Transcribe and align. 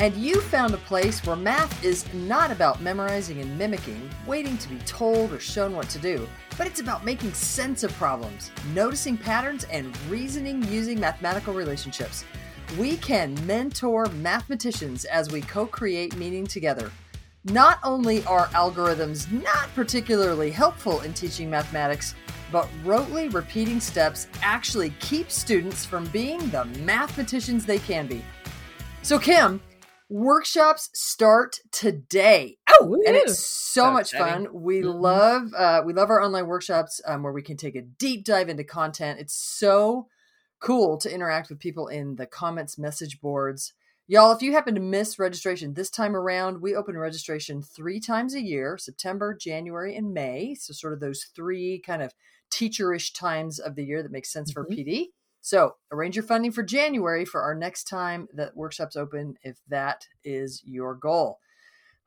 And 0.00 0.14
you 0.14 0.40
found 0.40 0.74
a 0.74 0.78
place 0.78 1.26
where 1.26 1.34
math 1.34 1.84
is 1.84 2.04
not 2.14 2.52
about 2.52 2.80
memorizing 2.80 3.40
and 3.40 3.58
mimicking, 3.58 4.08
waiting 4.28 4.56
to 4.58 4.68
be 4.68 4.78
told 4.80 5.32
or 5.32 5.40
shown 5.40 5.74
what 5.74 5.88
to 5.88 5.98
do, 5.98 6.28
but 6.56 6.68
it's 6.68 6.78
about 6.78 7.04
making 7.04 7.32
sense 7.32 7.82
of 7.82 7.92
problems, 7.94 8.52
noticing 8.72 9.16
patterns, 9.16 9.64
and 9.64 9.96
reasoning 10.08 10.62
using 10.68 11.00
mathematical 11.00 11.52
relationships. 11.52 12.24
We 12.78 12.96
can 12.98 13.34
mentor 13.44 14.06
mathematicians 14.06 15.04
as 15.04 15.32
we 15.32 15.40
co 15.40 15.66
create 15.66 16.16
meaning 16.16 16.46
together. 16.46 16.92
Not 17.42 17.80
only 17.82 18.24
are 18.24 18.46
algorithms 18.48 19.28
not 19.32 19.74
particularly 19.74 20.52
helpful 20.52 21.00
in 21.00 21.12
teaching 21.12 21.50
mathematics, 21.50 22.14
but 22.52 22.68
rotely 22.84 23.34
repeating 23.34 23.80
steps 23.80 24.28
actually 24.42 24.90
keep 25.00 25.28
students 25.28 25.84
from 25.84 26.04
being 26.06 26.38
the 26.50 26.66
mathematicians 26.66 27.66
they 27.66 27.80
can 27.80 28.06
be. 28.06 28.24
So, 29.02 29.18
Kim, 29.18 29.60
workshops 30.08 30.90
start 30.94 31.58
today. 31.72 32.56
Oh, 32.70 32.94
and 33.06 33.16
it's 33.16 33.38
so, 33.38 33.84
so 33.84 33.92
much 33.92 34.12
exciting. 34.12 34.46
fun. 34.46 34.62
We 34.62 34.80
mm-hmm. 34.80 35.00
love 35.00 35.54
uh, 35.54 35.82
we 35.84 35.92
love 35.92 36.10
our 36.10 36.22
online 36.22 36.46
workshops 36.46 37.00
um, 37.06 37.22
where 37.22 37.32
we 37.32 37.42
can 37.42 37.56
take 37.56 37.76
a 37.76 37.82
deep 37.82 38.24
dive 38.24 38.48
into 38.48 38.64
content. 38.64 39.20
It's 39.20 39.34
so 39.34 40.08
cool 40.60 40.98
to 40.98 41.12
interact 41.12 41.50
with 41.50 41.60
people 41.60 41.88
in 41.88 42.16
the 42.16 42.26
comments 42.26 42.78
message 42.78 43.20
boards. 43.20 43.72
Y'all, 44.10 44.32
if 44.32 44.40
you 44.40 44.52
happen 44.52 44.74
to 44.74 44.80
miss 44.80 45.18
registration 45.18 45.74
this 45.74 45.90
time 45.90 46.16
around, 46.16 46.62
we 46.62 46.74
open 46.74 46.96
registration 46.96 47.60
three 47.60 48.00
times 48.00 48.34
a 48.34 48.40
year 48.40 48.78
September, 48.78 49.36
January, 49.38 49.94
and 49.96 50.14
May. 50.14 50.54
So, 50.54 50.72
sort 50.72 50.94
of 50.94 51.00
those 51.00 51.26
three 51.36 51.78
kind 51.84 52.02
of 52.02 52.14
teacherish 52.50 53.12
times 53.14 53.58
of 53.58 53.74
the 53.74 53.84
year 53.84 54.02
that 54.02 54.10
makes 54.10 54.32
sense 54.32 54.52
mm-hmm. 54.52 54.62
for 54.62 54.74
PD. 54.74 55.08
So 55.48 55.76
arrange 55.90 56.14
your 56.14 56.24
funding 56.24 56.52
for 56.52 56.62
January 56.62 57.24
for 57.24 57.40
our 57.40 57.54
next 57.54 57.84
time 57.84 58.28
that 58.34 58.54
workshops 58.54 58.96
open 58.96 59.36
if 59.42 59.56
that 59.68 60.04
is 60.22 60.60
your 60.66 60.94
goal. 60.94 61.38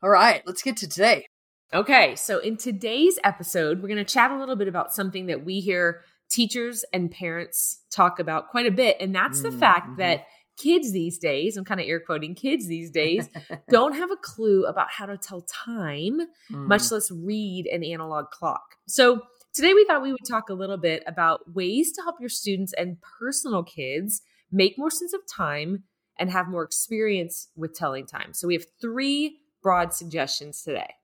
All 0.03 0.12
right, 0.12 0.44
let's 0.46 0.62
get 0.62 0.78
to 0.78 0.88
today. 0.88 1.25
Okay, 1.74 2.16
so 2.16 2.38
in 2.38 2.56
today's 2.56 3.18
episode, 3.24 3.81
we're 3.81 3.88
going 3.88 3.97
to 3.97 4.03
chat 4.06 4.29
a 4.29 4.38
little 4.38 4.56
bit 4.56 4.68
about 4.68 4.94
something 4.94 5.25
that 5.25 5.44
we 5.44 5.59
hear 5.59 6.03
teachers 6.29 6.85
and 6.94 7.09
parents 7.09 7.81
talk 7.90 8.19
about 8.19 8.50
quite 8.50 8.68
a 8.68 8.72
bit, 8.72 8.97
and 9.00 9.16
that's 9.16 9.41
the 9.41 9.50
mm-hmm. 9.50 9.58
fact 9.58 9.97
that 9.97 10.25
kids 10.59 10.91
these 10.91 11.18
days, 11.18 11.58
I'm 11.58 11.66
kind 11.66 11.81
of 11.81 11.88
air 11.88 12.00
quoting 12.00 12.35
kids 12.35 12.68
these 12.68 12.91
days, 12.91 13.28
don't 13.72 13.96
have 13.96 14.12
a 14.12 14.18
clue 14.18 14.66
about 14.66 14.91
how 14.91 15.08
to 15.08 15.18
tell 15.18 15.41
time, 15.41 16.19
mm. 16.19 16.68
much 16.68 16.91
less 16.91 17.09
read 17.09 17.66
an 17.66 17.84
analog 17.84 18.29
clock. 18.29 18.75
So 18.88 19.23
Today, 19.54 19.74
we 19.74 19.84
thought 19.84 20.02
we 20.02 20.14
would 20.14 20.26
talk 20.26 20.50
a 20.50 20.54
little 20.54 20.78
bit 20.78 21.04
about 21.06 21.54
ways 21.54 21.92
to 21.92 22.02
help 22.02 22.16
your 22.22 22.30
students 22.30 22.72
and 22.78 22.98
personal 23.20 23.64
kids 23.64 24.22
make 24.50 24.78
more 24.78 24.90
sense 24.90 25.14
of 25.14 25.22
time 25.28 25.84
and 26.18 26.32
have 26.32 26.48
more 26.48 26.64
experience 26.64 27.50
with 27.56 27.76
telling 27.76 28.06
time. 28.06 28.34
So, 28.34 28.48
we 28.48 28.54
have 28.54 28.66
three 28.80 29.40
broad 29.62 29.94
suggestions 29.94 30.64
today. 30.64 30.96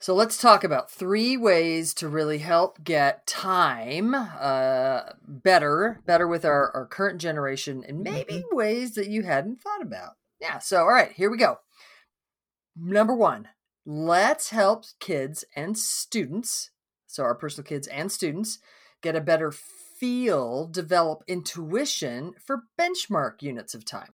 So, 0.00 0.14
let's 0.14 0.36
talk 0.36 0.64
about 0.64 0.90
three 0.90 1.38
ways 1.38 1.94
to 1.94 2.08
really 2.08 2.38
help 2.38 2.84
get 2.84 3.26
time 3.26 4.14
uh, 4.14 5.00
better, 5.26 6.02
better 6.04 6.28
with 6.28 6.44
our, 6.44 6.70
our 6.72 6.86
current 6.86 7.22
generation, 7.22 7.82
and 7.88 8.02
maybe 8.02 8.34
mm-hmm. 8.34 8.56
ways 8.56 8.96
that 8.96 9.08
you 9.08 9.22
hadn't 9.22 9.62
thought 9.62 9.80
about. 9.80 10.16
Yeah. 10.42 10.58
So, 10.58 10.80
all 10.80 10.88
right, 10.88 11.12
here 11.12 11.30
we 11.30 11.38
go. 11.38 11.60
Number 12.76 13.14
one, 13.14 13.48
let's 13.86 14.50
help 14.50 14.84
kids 15.00 15.46
and 15.56 15.78
students 15.78 16.70
so 17.14 17.22
our 17.22 17.34
personal 17.34 17.64
kids 17.64 17.86
and 17.88 18.10
students 18.10 18.58
get 19.00 19.14
a 19.14 19.20
better 19.20 19.52
feel, 19.52 20.66
develop 20.66 21.22
intuition 21.28 22.32
for 22.44 22.64
benchmark 22.78 23.40
units 23.40 23.72
of 23.72 23.84
time. 23.84 24.10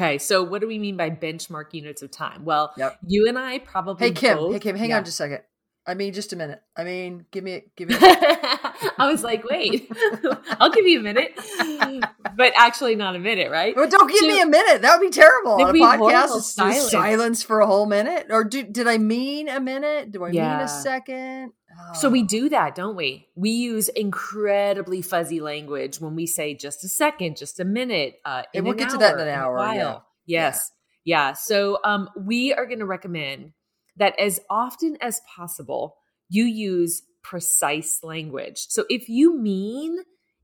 Okay, 0.00 0.18
so 0.18 0.42
what 0.42 0.60
do 0.60 0.66
we 0.66 0.78
mean 0.78 0.96
by 0.96 1.08
benchmark 1.08 1.72
units 1.72 2.02
of 2.02 2.10
time? 2.10 2.44
Well, 2.44 2.72
yep. 2.76 2.98
you 3.06 3.28
and 3.28 3.38
I 3.38 3.60
probably. 3.60 4.08
Hey 4.08 4.12
Kim, 4.12 4.36
both, 4.38 4.52
hey 4.54 4.58
Kim, 4.58 4.76
hang 4.76 4.90
yeah. 4.90 4.98
on 4.98 5.04
just 5.04 5.14
a 5.14 5.22
second. 5.22 5.40
I 5.86 5.94
mean, 5.94 6.12
just 6.12 6.32
a 6.32 6.36
minute. 6.36 6.60
I 6.76 6.82
mean, 6.82 7.26
give 7.30 7.44
me, 7.44 7.62
give 7.76 7.88
me. 7.88 7.94
I 8.00 9.08
was 9.08 9.22
like, 9.22 9.48
wait, 9.48 9.88
I'll 10.60 10.70
give 10.70 10.84
you 10.84 10.98
a 10.98 11.02
minute, 11.02 11.38
but 12.36 12.52
actually 12.56 12.96
not 12.96 13.14
a 13.14 13.20
minute, 13.20 13.52
right? 13.52 13.74
Well, 13.76 13.88
don't 13.88 14.10
give 14.10 14.18
so, 14.18 14.26
me 14.26 14.40
a 14.40 14.46
minute. 14.46 14.82
That 14.82 14.98
would 14.98 15.06
be 15.06 15.12
terrible 15.12 15.52
on 15.52 15.70
a 15.70 15.78
podcast. 15.78 16.40
Silence. 16.42 16.90
silence 16.90 17.42
for 17.44 17.60
a 17.60 17.66
whole 17.66 17.86
minute, 17.86 18.26
or 18.30 18.42
do, 18.42 18.64
did 18.64 18.88
I 18.88 18.98
mean 18.98 19.48
a 19.48 19.60
minute? 19.60 20.10
Do 20.10 20.24
I 20.24 20.30
yeah. 20.30 20.56
mean 20.56 20.64
a 20.64 20.68
second? 20.68 21.52
So 21.94 22.08
we 22.08 22.22
do 22.22 22.48
that, 22.50 22.74
don't 22.74 22.96
we? 22.96 23.28
We 23.34 23.50
use 23.50 23.88
incredibly 23.88 25.02
fuzzy 25.02 25.40
language 25.40 26.00
when 26.00 26.14
we 26.14 26.26
say 26.26 26.54
just 26.54 26.84
a 26.84 26.88
second, 26.88 27.36
just 27.36 27.60
a 27.60 27.64
minute. 27.64 28.16
Uh, 28.24 28.42
and 28.54 28.64
we'll 28.64 28.74
get 28.74 28.88
hour, 28.88 28.92
to 28.92 28.98
that 28.98 29.14
in 29.14 29.20
an 29.20 29.28
hour. 29.28 29.58
Yeah. 29.74 29.98
Yes. 30.26 30.70
Yeah. 31.04 31.28
yeah. 31.28 31.32
So 31.32 31.78
um, 31.84 32.08
we 32.16 32.52
are 32.52 32.66
going 32.66 32.80
to 32.80 32.86
recommend 32.86 33.52
that 33.96 34.18
as 34.18 34.40
often 34.50 34.98
as 35.00 35.20
possible, 35.34 35.96
you 36.28 36.44
use 36.44 37.02
precise 37.22 38.00
language. 38.02 38.66
So 38.68 38.84
if 38.88 39.08
you 39.08 39.38
mean 39.38 39.98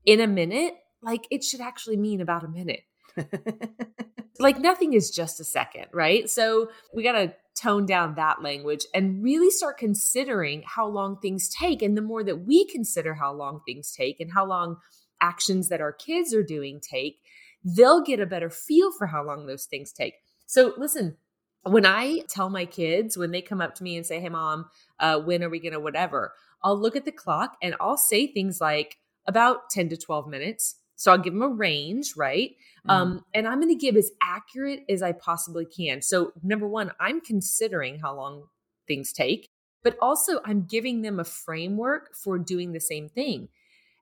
in 0.05 0.19
a 0.19 0.27
minute, 0.27 0.75
like 1.01 1.27
it 1.31 1.43
should 1.43 1.61
actually 1.61 1.97
mean 1.97 2.21
about 2.21 2.43
a 2.43 2.47
minute. 2.47 2.81
like 4.39 4.59
nothing 4.59 4.93
is 4.93 5.11
just 5.11 5.39
a 5.39 5.43
second, 5.43 5.87
right? 5.93 6.29
So 6.29 6.69
we 6.93 7.03
got 7.03 7.13
to 7.13 7.33
tone 7.55 7.85
down 7.85 8.15
that 8.15 8.41
language 8.41 8.85
and 8.93 9.23
really 9.23 9.49
start 9.49 9.77
considering 9.77 10.63
how 10.65 10.87
long 10.87 11.17
things 11.19 11.49
take. 11.49 11.81
And 11.81 11.95
the 11.95 12.01
more 12.01 12.23
that 12.23 12.45
we 12.45 12.65
consider 12.65 13.13
how 13.13 13.33
long 13.33 13.61
things 13.65 13.91
take 13.91 14.19
and 14.19 14.31
how 14.31 14.45
long 14.45 14.77
actions 15.21 15.69
that 15.69 15.81
our 15.81 15.93
kids 15.93 16.33
are 16.33 16.43
doing 16.43 16.79
take, 16.79 17.19
they'll 17.63 18.03
get 18.03 18.19
a 18.19 18.25
better 18.25 18.49
feel 18.49 18.91
for 18.91 19.07
how 19.07 19.23
long 19.23 19.45
those 19.45 19.65
things 19.65 19.91
take. 19.91 20.15
So, 20.45 20.73
listen, 20.77 21.17
when 21.63 21.85
I 21.85 22.21
tell 22.27 22.49
my 22.49 22.65
kids, 22.65 23.17
when 23.17 23.31
they 23.31 23.41
come 23.41 23.61
up 23.61 23.75
to 23.75 23.83
me 23.83 23.95
and 23.95 24.05
say, 24.05 24.19
Hey, 24.19 24.29
mom, 24.29 24.65
uh, 24.99 25.19
when 25.19 25.43
are 25.43 25.49
we 25.49 25.59
going 25.59 25.73
to 25.73 25.79
whatever? 25.79 26.33
I'll 26.63 26.79
look 26.79 26.95
at 26.95 27.05
the 27.05 27.11
clock 27.11 27.57
and 27.61 27.75
I'll 27.79 27.97
say 27.97 28.27
things 28.27 28.59
like 28.59 28.97
about 29.25 29.69
10 29.69 29.89
to 29.89 29.97
12 29.97 30.27
minutes. 30.27 30.75
So 31.03 31.11
I'll 31.11 31.17
give 31.17 31.33
them 31.33 31.41
a 31.41 31.49
range, 31.49 32.13
right? 32.15 32.51
Mm-hmm. 32.87 32.89
Um, 32.89 33.25
and 33.33 33.45
I'm 33.45 33.59
going 33.59 33.77
to 33.77 33.85
give 33.85 33.97
as 33.97 34.09
accurate 34.21 34.85
as 34.87 35.01
I 35.01 35.11
possibly 35.11 35.65
can. 35.65 36.01
So, 36.01 36.31
number 36.41 36.65
one, 36.65 36.91
I'm 36.97 37.19
considering 37.19 37.99
how 37.99 38.15
long 38.15 38.45
things 38.87 39.11
take, 39.11 39.49
but 39.83 39.97
also 40.01 40.39
I'm 40.45 40.63
giving 40.63 41.01
them 41.01 41.19
a 41.19 41.25
framework 41.25 42.15
for 42.15 42.39
doing 42.39 42.71
the 42.71 42.79
same 42.79 43.09
thing. 43.09 43.49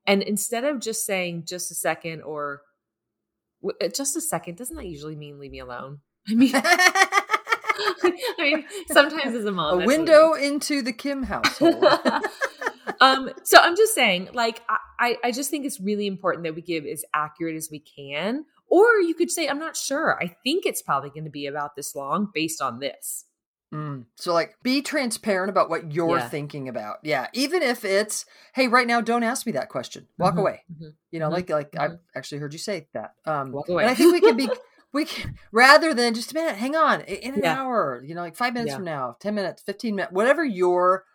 And 0.05 0.21
instead 0.21 0.63
of 0.63 0.79
just 0.79 1.03
saying 1.03 1.45
just 1.45 1.71
a 1.71 1.73
second 1.73 2.21
or 2.21 2.61
uh, 3.65 3.87
just 3.87 4.15
a 4.15 4.21
second, 4.21 4.57
doesn't 4.59 4.75
that 4.75 4.85
usually 4.85 5.15
mean 5.15 5.39
leave 5.39 5.51
me 5.51 5.59
alone? 5.59 6.01
I 6.29 6.35
mean, 6.35 6.51
I 6.55 8.21
mean, 8.37 8.65
sometimes 8.91 9.33
as 9.33 9.45
a 9.45 9.51
mom, 9.51 9.81
a 9.81 9.85
window 9.87 10.33
into 10.33 10.83
the 10.83 10.93
Kim 10.93 11.23
household. 11.33 11.83
um, 12.99 13.31
so 13.43 13.57
I'm 13.57 13.75
just 13.75 13.95
saying, 13.95 14.29
like, 14.33 14.61
I, 14.69 14.77
I 15.23 15.31
just 15.31 15.49
think 15.49 15.65
it's 15.65 15.79
really 15.79 16.07
important 16.07 16.43
that 16.45 16.55
we 16.55 16.61
give 16.61 16.85
as 16.85 17.03
accurate 17.13 17.55
as 17.55 17.69
we 17.71 17.79
can. 17.79 18.45
Or 18.67 18.99
you 18.99 19.13
could 19.15 19.29
say, 19.29 19.47
I'm 19.47 19.59
not 19.59 19.75
sure. 19.75 20.17
I 20.21 20.27
think 20.43 20.65
it's 20.65 20.81
probably 20.81 21.09
going 21.09 21.25
to 21.25 21.29
be 21.29 21.45
about 21.45 21.75
this 21.75 21.95
long 21.95 22.29
based 22.33 22.61
on 22.61 22.79
this. 22.79 23.25
Mm. 23.73 24.05
So, 24.15 24.33
like, 24.33 24.55
be 24.63 24.81
transparent 24.81 25.49
about 25.49 25.69
what 25.69 25.93
you're 25.93 26.17
yeah. 26.17 26.27
thinking 26.29 26.67
about. 26.67 26.97
Yeah, 27.03 27.27
even 27.33 27.61
if 27.61 27.83
it's, 27.85 28.25
hey, 28.53 28.67
right 28.67 28.85
now, 28.85 29.01
don't 29.01 29.23
ask 29.23 29.45
me 29.45 29.53
that 29.53 29.69
question. 29.69 30.07
Walk 30.17 30.31
mm-hmm. 30.31 30.39
away. 30.39 30.63
Mm-hmm. 30.73 30.89
You 31.11 31.19
know, 31.19 31.25
mm-hmm. 31.25 31.33
like, 31.33 31.49
like 31.49 31.75
I've 31.77 31.91
mm-hmm. 31.91 32.17
actually 32.17 32.39
heard 32.39 32.53
you 32.53 32.59
say 32.59 32.87
that. 32.93 33.11
Um, 33.25 33.51
Walk 33.51 33.69
away. 33.69 33.83
And 33.83 33.91
I 33.91 33.95
think 33.95 34.13
we 34.13 34.21
can 34.21 34.35
be, 34.35 34.49
we 34.93 35.05
can 35.05 35.35
rather 35.53 35.93
than 35.93 36.13
just 36.13 36.31
a 36.31 36.35
minute. 36.35 36.55
Hang 36.55 36.75
on, 36.75 37.01
in 37.01 37.35
an 37.35 37.41
yeah. 37.43 37.61
hour. 37.61 38.03
You 38.05 38.13
know, 38.13 38.21
like 38.21 38.35
five 38.35 38.53
minutes 38.53 38.71
yeah. 38.71 38.75
from 38.75 38.85
now, 38.85 39.15
ten 39.21 39.35
minutes, 39.35 39.61
fifteen 39.63 39.95
minutes, 39.95 40.13
whatever 40.13 40.43
your 40.43 41.05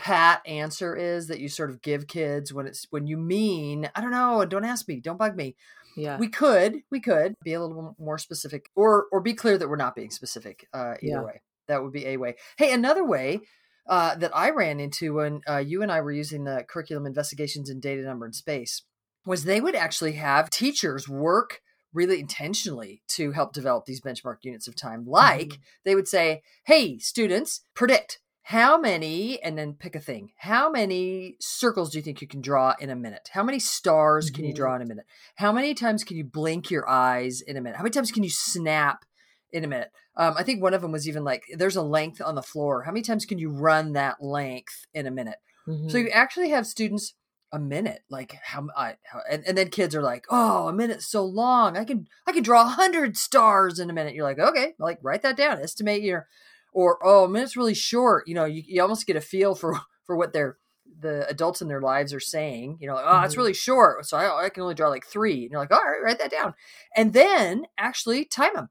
pat 0.00 0.40
answer 0.46 0.96
is 0.96 1.26
that 1.26 1.40
you 1.40 1.48
sort 1.48 1.68
of 1.68 1.82
give 1.82 2.06
kids 2.06 2.54
when 2.54 2.66
it's 2.66 2.86
when 2.88 3.06
you 3.06 3.18
mean, 3.18 3.90
I 3.94 4.00
don't 4.00 4.10
know, 4.10 4.44
don't 4.46 4.64
ask 4.64 4.88
me, 4.88 4.98
don't 4.98 5.18
bug 5.18 5.36
me. 5.36 5.56
Yeah. 5.94 6.16
We 6.16 6.28
could, 6.28 6.82
we 6.90 7.00
could 7.00 7.34
be 7.44 7.52
a 7.52 7.60
little 7.60 7.94
more 7.98 8.16
specific 8.16 8.70
or 8.74 9.06
or 9.12 9.20
be 9.20 9.34
clear 9.34 9.58
that 9.58 9.68
we're 9.68 9.76
not 9.76 9.94
being 9.94 10.10
specific 10.10 10.66
uh 10.72 10.94
either 11.02 11.24
way. 11.24 11.42
That 11.68 11.82
would 11.82 11.92
be 11.92 12.06
a 12.06 12.16
way. 12.16 12.36
Hey, 12.56 12.72
another 12.72 13.04
way 13.04 13.40
uh, 13.86 14.14
that 14.16 14.34
I 14.34 14.50
ran 14.50 14.80
into 14.80 15.14
when 15.14 15.42
uh, 15.48 15.58
you 15.58 15.82
and 15.82 15.92
I 15.92 16.00
were 16.00 16.12
using 16.12 16.44
the 16.44 16.64
curriculum 16.68 17.06
investigations 17.06 17.68
in 17.68 17.80
data 17.80 18.02
number 18.02 18.24
and 18.24 18.34
space 18.34 18.82
was 19.26 19.44
they 19.44 19.60
would 19.60 19.74
actually 19.74 20.12
have 20.12 20.48
teachers 20.48 21.08
work 21.08 21.60
really 21.92 22.20
intentionally 22.20 23.02
to 23.08 23.32
help 23.32 23.52
develop 23.52 23.84
these 23.84 24.00
benchmark 24.00 24.36
units 24.42 24.66
of 24.66 24.76
time. 24.76 25.04
Like 25.06 25.48
mm-hmm. 25.48 25.62
they 25.84 25.94
would 25.94 26.08
say, 26.08 26.42
hey, 26.64 26.98
students, 26.98 27.64
predict 27.74 28.20
how 28.50 28.78
many, 28.78 29.42
and 29.42 29.56
then 29.56 29.74
pick 29.74 29.94
a 29.94 30.00
thing. 30.00 30.32
How 30.36 30.70
many 30.70 31.36
circles 31.40 31.90
do 31.90 31.98
you 31.98 32.02
think 32.02 32.20
you 32.20 32.28
can 32.28 32.40
draw 32.40 32.74
in 32.80 32.90
a 32.90 32.96
minute? 32.96 33.30
How 33.32 33.42
many 33.42 33.58
stars 33.58 34.26
mm-hmm. 34.26 34.36
can 34.36 34.44
you 34.44 34.54
draw 34.54 34.72
mm-hmm. 34.72 34.82
in 34.82 34.86
a 34.86 34.88
minute? 34.88 35.06
How 35.36 35.52
many 35.52 35.74
times 35.74 36.04
can 36.04 36.16
you 36.16 36.24
blink 36.24 36.70
your 36.70 36.88
eyes 36.88 37.40
in 37.40 37.56
a 37.56 37.60
minute? 37.60 37.76
How 37.76 37.82
many 37.82 37.92
times 37.92 38.10
can 38.10 38.22
you 38.22 38.30
snap 38.30 39.04
in 39.52 39.64
a 39.64 39.68
minute. 39.68 39.90
Um, 40.16 40.34
I 40.36 40.42
think 40.42 40.62
one 40.62 40.74
of 40.74 40.82
them 40.82 40.92
was 40.92 41.08
even 41.08 41.24
like, 41.24 41.44
there's 41.56 41.76
a 41.76 41.82
length 41.82 42.20
on 42.20 42.34
the 42.34 42.42
floor. 42.42 42.82
How 42.82 42.92
many 42.92 43.02
times 43.02 43.24
can 43.24 43.38
you 43.38 43.50
run 43.50 43.92
that 43.92 44.22
length 44.22 44.86
in 44.94 45.06
a 45.06 45.10
minute? 45.10 45.38
Mm-hmm. 45.66 45.88
So 45.88 45.98
you 45.98 46.08
actually 46.10 46.50
have 46.50 46.66
students 46.66 47.14
a 47.52 47.58
minute, 47.58 48.02
like 48.08 48.36
how, 48.42 48.68
I, 48.76 48.96
how 49.04 49.20
and, 49.28 49.44
and 49.46 49.58
then 49.58 49.70
kids 49.70 49.94
are 49.94 50.02
like, 50.02 50.24
oh, 50.30 50.68
a 50.68 50.72
minute's 50.72 51.06
so 51.06 51.24
long. 51.24 51.76
I 51.76 51.84
can, 51.84 52.06
I 52.26 52.32
can 52.32 52.42
draw 52.42 52.62
a 52.62 52.68
hundred 52.68 53.16
stars 53.16 53.78
in 53.78 53.90
a 53.90 53.92
minute. 53.92 54.14
You're 54.14 54.24
like, 54.24 54.38
okay, 54.38 54.74
like 54.78 54.98
write 55.02 55.22
that 55.22 55.36
down, 55.36 55.60
estimate 55.60 56.02
your, 56.02 56.28
or, 56.72 56.98
oh, 57.02 57.24
a 57.24 57.28
minute's 57.28 57.56
really 57.56 57.74
short. 57.74 58.28
You 58.28 58.34
know, 58.34 58.44
you, 58.44 58.62
you 58.66 58.82
almost 58.82 59.06
get 59.06 59.16
a 59.16 59.20
feel 59.20 59.54
for, 59.54 59.78
for 60.04 60.16
what 60.16 60.32
they're, 60.32 60.56
the 60.98 61.26
adults 61.28 61.62
in 61.62 61.68
their 61.68 61.80
lives 61.80 62.12
are 62.12 62.20
saying, 62.20 62.76
you 62.80 62.86
know, 62.86 62.96
oh, 62.96 63.00
mm-hmm. 63.00 63.24
it's 63.24 63.36
really 63.36 63.54
short. 63.54 64.04
So 64.04 64.18
I, 64.18 64.46
I 64.46 64.48
can 64.50 64.62
only 64.62 64.74
draw 64.74 64.88
like 64.88 65.06
three. 65.06 65.42
And 65.42 65.50
you're 65.50 65.60
like, 65.60 65.72
all 65.72 65.82
right, 65.82 66.02
write 66.02 66.18
that 66.18 66.30
down. 66.30 66.54
And 66.94 67.12
then 67.12 67.66
actually 67.78 68.24
time 68.26 68.54
them 68.54 68.68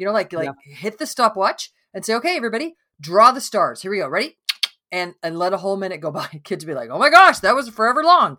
you 0.00 0.06
know, 0.06 0.12
like 0.12 0.32
like 0.32 0.46
yeah. 0.46 0.74
hit 0.74 0.98
the 0.98 1.06
stopwatch 1.06 1.70
and 1.92 2.04
say, 2.04 2.14
okay, 2.14 2.34
everybody, 2.34 2.74
draw 3.00 3.32
the 3.32 3.40
stars. 3.40 3.82
Here 3.82 3.90
we 3.90 3.98
go. 3.98 4.08
Ready? 4.08 4.38
And 4.90 5.14
and 5.22 5.38
let 5.38 5.52
a 5.52 5.58
whole 5.58 5.76
minute 5.76 6.00
go 6.00 6.10
by. 6.10 6.26
Kids 6.44 6.64
be 6.64 6.74
like, 6.74 6.88
oh 6.90 6.98
my 6.98 7.10
gosh, 7.10 7.40
that 7.40 7.54
was 7.54 7.68
forever 7.68 8.02
long. 8.02 8.38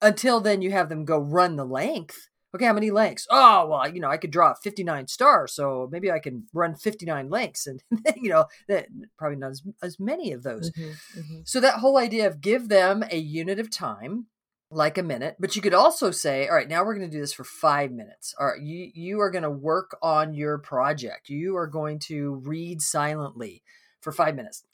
Until 0.00 0.40
then, 0.40 0.62
you 0.62 0.70
have 0.70 0.88
them 0.88 1.04
go 1.04 1.18
run 1.18 1.56
the 1.56 1.64
length. 1.64 2.28
Okay, 2.54 2.66
how 2.66 2.72
many 2.72 2.90
lengths? 2.90 3.26
Oh, 3.30 3.66
well, 3.66 3.88
you 3.92 4.00
know, 4.00 4.08
I 4.08 4.16
could 4.16 4.30
draw 4.30 4.54
59 4.54 5.08
stars, 5.08 5.52
so 5.52 5.88
maybe 5.90 6.10
I 6.10 6.20
can 6.20 6.46
run 6.52 6.76
59 6.76 7.28
lengths, 7.28 7.66
and 7.66 7.82
you 8.16 8.30
know, 8.30 8.46
that 8.68 8.86
probably 9.18 9.36
not 9.36 9.50
as, 9.50 9.62
as 9.82 9.98
many 9.98 10.32
of 10.32 10.42
those. 10.42 10.70
Mm-hmm, 10.70 11.20
mm-hmm. 11.20 11.40
So 11.44 11.60
that 11.60 11.80
whole 11.80 11.98
idea 11.98 12.26
of 12.26 12.40
give 12.40 12.68
them 12.68 13.04
a 13.10 13.18
unit 13.18 13.58
of 13.58 13.70
time 13.70 14.26
like 14.70 14.98
a 14.98 15.02
minute 15.02 15.36
but 15.38 15.54
you 15.54 15.62
could 15.62 15.74
also 15.74 16.10
say 16.10 16.48
all 16.48 16.56
right 16.56 16.68
now 16.68 16.84
we're 16.84 16.96
going 16.96 17.08
to 17.08 17.16
do 17.16 17.20
this 17.20 17.32
for 17.32 17.44
five 17.44 17.92
minutes 17.92 18.34
all 18.40 18.46
right 18.46 18.60
you 18.60 18.90
you 18.94 19.20
are 19.20 19.30
going 19.30 19.44
to 19.44 19.50
work 19.50 19.96
on 20.02 20.34
your 20.34 20.58
project 20.58 21.28
you 21.28 21.56
are 21.56 21.66
going 21.66 21.98
to 21.98 22.34
read 22.44 22.80
silently 22.80 23.62
for 24.00 24.10
five 24.10 24.34
minutes 24.34 24.64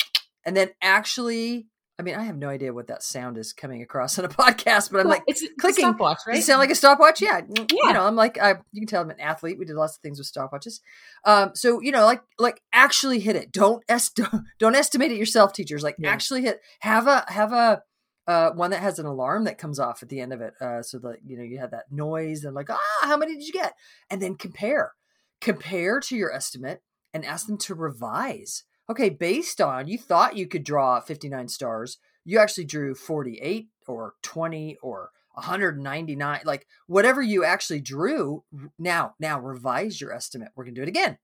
and 0.46 0.56
then 0.56 0.70
actually 0.80 1.66
I 2.00 2.02
mean, 2.02 2.14
I 2.14 2.22
have 2.22 2.38
no 2.38 2.48
idea 2.48 2.72
what 2.72 2.86
that 2.86 3.02
sound 3.02 3.36
is 3.36 3.52
coming 3.52 3.82
across 3.82 4.18
on 4.18 4.24
a 4.24 4.28
podcast, 4.28 4.90
but 4.90 5.00
I'm 5.00 5.06
like 5.06 5.22
it's, 5.26 5.46
clicking. 5.58 5.84
It's 5.84 5.96
stopwatch, 5.96 6.20
right? 6.26 6.34
Does 6.34 6.44
it 6.44 6.46
sound 6.46 6.60
like 6.60 6.70
a 6.70 6.74
stopwatch? 6.74 7.20
Yeah. 7.20 7.42
yeah. 7.46 7.64
You 7.70 7.92
know, 7.92 8.06
I'm 8.06 8.16
like, 8.16 8.38
I, 8.40 8.54
you 8.72 8.80
can 8.80 8.86
tell 8.86 9.02
I'm 9.02 9.10
an 9.10 9.20
athlete. 9.20 9.58
We 9.58 9.66
did 9.66 9.76
lots 9.76 9.96
of 9.96 10.00
things 10.00 10.18
with 10.18 10.32
stopwatches. 10.32 10.80
Um, 11.26 11.50
so 11.54 11.82
you 11.82 11.92
know, 11.92 12.06
like, 12.06 12.22
like 12.38 12.62
actually 12.72 13.20
hit 13.20 13.36
it. 13.36 13.52
Don't 13.52 13.84
est- 13.86 14.14
don't, 14.16 14.44
don't 14.58 14.74
estimate 14.74 15.12
it 15.12 15.18
yourself, 15.18 15.52
teachers. 15.52 15.82
Like, 15.82 15.96
yeah. 15.98 16.10
actually 16.10 16.40
hit. 16.40 16.60
Have 16.80 17.06
a 17.06 17.26
have 17.28 17.52
a 17.52 17.82
uh, 18.26 18.52
one 18.52 18.70
that 18.70 18.80
has 18.80 18.98
an 18.98 19.04
alarm 19.04 19.44
that 19.44 19.58
comes 19.58 19.78
off 19.78 20.02
at 20.02 20.08
the 20.08 20.20
end 20.20 20.32
of 20.32 20.40
it. 20.40 20.54
Uh, 20.58 20.80
so 20.80 20.98
that 21.00 21.18
you 21.26 21.36
know 21.36 21.44
you 21.44 21.58
have 21.58 21.72
that 21.72 21.92
noise 21.92 22.44
and 22.44 22.54
like 22.54 22.70
ah, 22.70 22.78
how 23.02 23.18
many 23.18 23.34
did 23.34 23.46
you 23.46 23.52
get? 23.52 23.74
And 24.08 24.22
then 24.22 24.36
compare, 24.36 24.94
compare 25.42 26.00
to 26.00 26.16
your 26.16 26.32
estimate 26.32 26.80
and 27.12 27.26
ask 27.26 27.46
them 27.46 27.58
to 27.58 27.74
revise. 27.74 28.64
Okay, 28.90 29.08
based 29.08 29.60
on 29.60 29.86
you 29.86 29.96
thought 29.96 30.36
you 30.36 30.48
could 30.48 30.64
draw 30.64 31.00
59 31.00 31.46
stars, 31.46 31.98
you 32.24 32.40
actually 32.40 32.64
drew 32.64 32.96
48 32.96 33.68
or 33.86 34.14
20 34.22 34.78
or 34.82 35.10
199 35.34 36.40
like 36.44 36.66
whatever 36.88 37.22
you 37.22 37.44
actually 37.44 37.80
drew 37.80 38.42
now 38.78 39.14
now 39.20 39.38
revise 39.38 40.00
your 40.00 40.12
estimate 40.12 40.48
we're 40.54 40.64
going 40.64 40.74
to 40.74 40.80
do 40.80 40.82
it 40.82 40.88
again. 40.88 41.18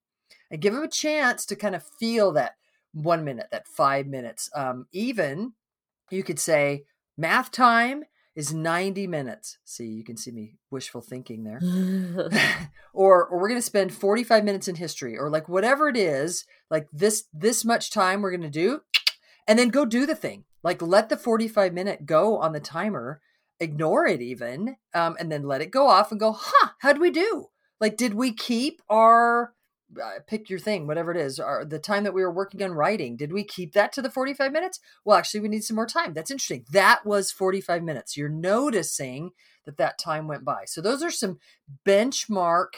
And 0.49 0.61
give 0.61 0.73
them 0.75 0.85
a 0.85 0.89
chance 0.89 1.45
to 1.47 1.57
kind 1.57 1.75
of 1.75 1.83
feel 1.99 2.33
that 2.33 2.55
one 2.93 3.25
minute 3.25 3.49
that 3.51 3.67
five 3.67 4.07
minutes 4.07 4.49
um, 4.55 4.87
even 4.93 5.55
you 6.11 6.23
could 6.23 6.39
say 6.39 6.85
math 7.19 7.51
time 7.51 8.05
is 8.37 8.53
90 8.53 9.07
minutes. 9.07 9.59
See, 9.65 9.87
you 9.87 10.05
can 10.05 10.17
see 10.17 10.31
me 10.31 10.57
wishful 10.71 11.01
thinking 11.01 11.43
there. 11.43 11.59
or 12.93 13.27
or 13.27 13.41
we're 13.41 13.49
going 13.49 13.59
to 13.59 13.63
spend 13.63 13.93
45 13.93 14.45
minutes 14.45 14.69
in 14.69 14.77
history 14.77 15.19
or 15.19 15.31
like 15.31 15.49
whatever 15.49 15.89
it 15.89 15.97
is, 15.97 16.45
like 16.71 16.87
this 16.93 17.25
this 17.33 17.65
much 17.65 17.91
time 17.91 18.21
we're 18.21 18.31
going 18.31 18.43
to 18.43 18.51
do 18.51 18.83
and 19.49 19.59
then 19.59 19.71
go 19.71 19.85
do 19.85 20.07
the 20.07 20.15
thing. 20.15 20.45
Like 20.63 20.83
let 20.83 21.09
the 21.09 21.17
45 21.17 21.73
minute 21.73 22.07
go 22.07 22.39
on 22.39 22.53
the 22.53 22.61
timer, 22.61 23.21
ignore 23.59 24.07
it 24.07 24.21
even, 24.21 24.77
um, 24.95 25.17
and 25.19 25.33
then 25.33 25.45
let 25.45 25.63
it 25.63 25.71
go 25.71 25.89
off 25.89 26.11
and 26.11 26.21
go, 26.21 26.37
"Huh, 26.39 26.71
how'd 26.81 27.01
we 27.01 27.11
do?" 27.11 27.47
Like 27.81 27.97
did 27.97 28.15
we 28.15 28.33
keep 28.33 28.83
our 28.89 29.55
uh, 30.03 30.19
pick 30.27 30.51
your 30.51 30.59
thing, 30.59 30.87
whatever 30.87 31.11
it 31.11 31.17
is, 31.17 31.39
or 31.39 31.65
the 31.65 31.79
time 31.79 32.05
that 32.05 32.15
we 32.15 32.23
were 32.23 32.33
working 32.33 32.63
on 32.63 32.73
writing, 32.73 33.17
did 33.17 33.33
we 33.33 33.45
keep 33.45 33.73
that 33.73 33.93
to 33.93 34.03
the 34.03 34.11
45 34.11 34.53
minutes? 34.53 34.81
Well, 35.05 35.17
actually, 35.17 35.41
we 35.41 35.49
need 35.49 35.65
some 35.65 35.77
more 35.77 35.87
time. 35.87 36.13
That's 36.13 36.31
interesting. 36.31 36.65
That 36.73 37.05
was 37.05 37.31
45 37.31 37.83
minutes. 37.83 38.17
You're 38.17 38.29
noticing 38.29 39.31
that 39.65 39.77
that 39.79 39.99
time 39.99 40.27
went 40.27 40.45
by. 40.45 40.65
So, 40.67 40.81
those 40.81 41.03
are 41.03 41.11
some 41.11 41.39
benchmark 41.87 42.69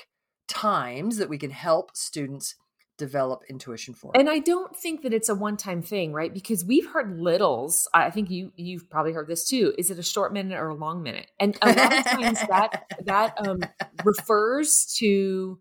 times 0.48 1.18
that 1.18 1.28
we 1.28 1.38
can 1.38 1.50
help 1.50 1.96
students 1.96 2.54
develop 2.98 3.44
intuition 3.48 3.94
for. 3.94 4.10
And 4.14 4.28
I 4.28 4.40
don't 4.40 4.76
think 4.76 5.02
that 5.02 5.14
it's 5.14 5.28
a 5.28 5.34
one-time 5.34 5.82
thing, 5.82 6.12
right? 6.12 6.34
Because 6.34 6.64
we've 6.64 6.88
heard 6.88 7.18
littles. 7.18 7.88
I 7.94 8.10
think 8.10 8.28
you 8.28 8.52
you've 8.56 8.90
probably 8.90 9.12
heard 9.12 9.28
this 9.28 9.48
too. 9.48 9.72
Is 9.78 9.90
it 9.90 9.98
a 9.98 10.02
short 10.02 10.32
minute 10.32 10.58
or 10.58 10.68
a 10.68 10.74
long 10.74 11.02
minute? 11.02 11.30
And 11.40 11.56
a 11.62 11.68
lot 11.68 11.98
of 11.98 12.04
times 12.04 12.40
that 12.48 12.84
that 13.04 13.34
um, 13.46 13.60
refers 14.04 14.92
to 14.98 15.58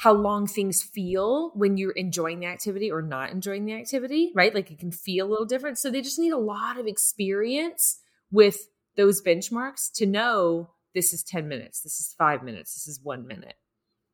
how 0.00 0.14
long 0.14 0.46
things 0.46 0.82
feel 0.82 1.50
when 1.50 1.76
you're 1.76 1.92
enjoying 1.92 2.40
the 2.40 2.46
activity 2.46 2.90
or 2.90 3.02
not 3.02 3.30
enjoying 3.30 3.66
the 3.66 3.74
activity, 3.74 4.32
right? 4.34 4.54
Like 4.54 4.70
it 4.70 4.78
can 4.78 4.90
feel 4.90 5.26
a 5.26 5.28
little 5.28 5.44
different. 5.44 5.76
So 5.76 5.90
they 5.90 6.00
just 6.00 6.18
need 6.18 6.32
a 6.32 6.38
lot 6.38 6.78
of 6.78 6.86
experience 6.86 8.00
with 8.30 8.68
those 8.96 9.20
benchmarks 9.20 9.92
to 9.96 10.06
know 10.06 10.70
this 10.94 11.12
is 11.12 11.22
10 11.22 11.46
minutes, 11.48 11.82
this 11.82 12.00
is 12.00 12.14
five 12.16 12.42
minutes, 12.42 12.74
this 12.74 12.88
is 12.88 12.98
one 13.02 13.26
minute. 13.26 13.56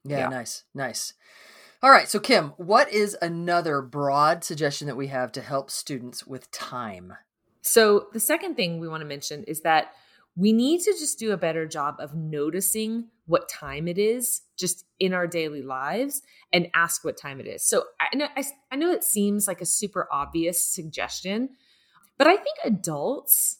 Yeah, 0.02 0.18
yeah. 0.18 0.28
nice, 0.28 0.64
nice. 0.74 1.14
All 1.84 1.90
right, 1.90 2.08
so 2.08 2.18
Kim, 2.18 2.48
what 2.56 2.92
is 2.92 3.16
another 3.22 3.80
broad 3.80 4.42
suggestion 4.42 4.88
that 4.88 4.96
we 4.96 5.06
have 5.06 5.30
to 5.32 5.40
help 5.40 5.70
students 5.70 6.26
with 6.26 6.50
time? 6.50 7.12
So 7.62 8.08
the 8.12 8.18
second 8.18 8.56
thing 8.56 8.80
we 8.80 8.88
want 8.88 9.02
to 9.02 9.06
mention 9.06 9.44
is 9.44 9.60
that 9.60 9.92
we 10.34 10.52
need 10.52 10.80
to 10.80 10.90
just 10.98 11.20
do 11.20 11.30
a 11.30 11.36
better 11.36 11.64
job 11.64 11.96
of 12.00 12.12
noticing 12.12 13.04
what 13.26 13.48
time 13.48 13.88
it 13.88 13.98
is 13.98 14.42
just 14.56 14.84
in 14.98 15.12
our 15.12 15.26
daily 15.26 15.62
lives 15.62 16.22
and 16.52 16.68
ask 16.74 17.04
what 17.04 17.16
time 17.16 17.40
it 17.40 17.46
is. 17.46 17.68
So 17.68 17.84
I 18.00 18.16
know, 18.16 18.28
I, 18.36 18.44
I 18.70 18.76
know 18.76 18.92
it 18.92 19.04
seems 19.04 19.46
like 19.46 19.60
a 19.60 19.66
super 19.66 20.08
obvious 20.10 20.64
suggestion, 20.64 21.50
but 22.18 22.26
I 22.26 22.36
think 22.36 22.56
adults 22.64 23.58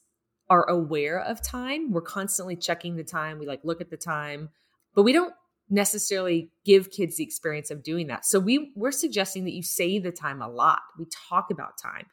are 0.48 0.68
aware 0.68 1.20
of 1.20 1.42
time. 1.42 1.90
We're 1.92 2.00
constantly 2.00 2.56
checking 2.56 2.96
the 2.96 3.04
time. 3.04 3.38
We 3.38 3.46
like 3.46 3.64
look 3.64 3.80
at 3.80 3.90
the 3.90 3.96
time, 3.96 4.50
but 4.94 5.02
we 5.02 5.12
don't 5.12 5.34
necessarily 5.68 6.50
give 6.64 6.90
kids 6.90 7.16
the 7.16 7.24
experience 7.24 7.70
of 7.70 7.82
doing 7.82 8.06
that. 8.06 8.24
So 8.24 8.38
we 8.38 8.70
we're 8.76 8.92
suggesting 8.92 9.44
that 9.44 9.52
you 9.52 9.62
say 9.62 9.98
the 9.98 10.12
time 10.12 10.40
a 10.40 10.48
lot. 10.48 10.80
We 10.98 11.06
talk 11.28 11.50
about 11.50 11.76
time. 11.82 12.06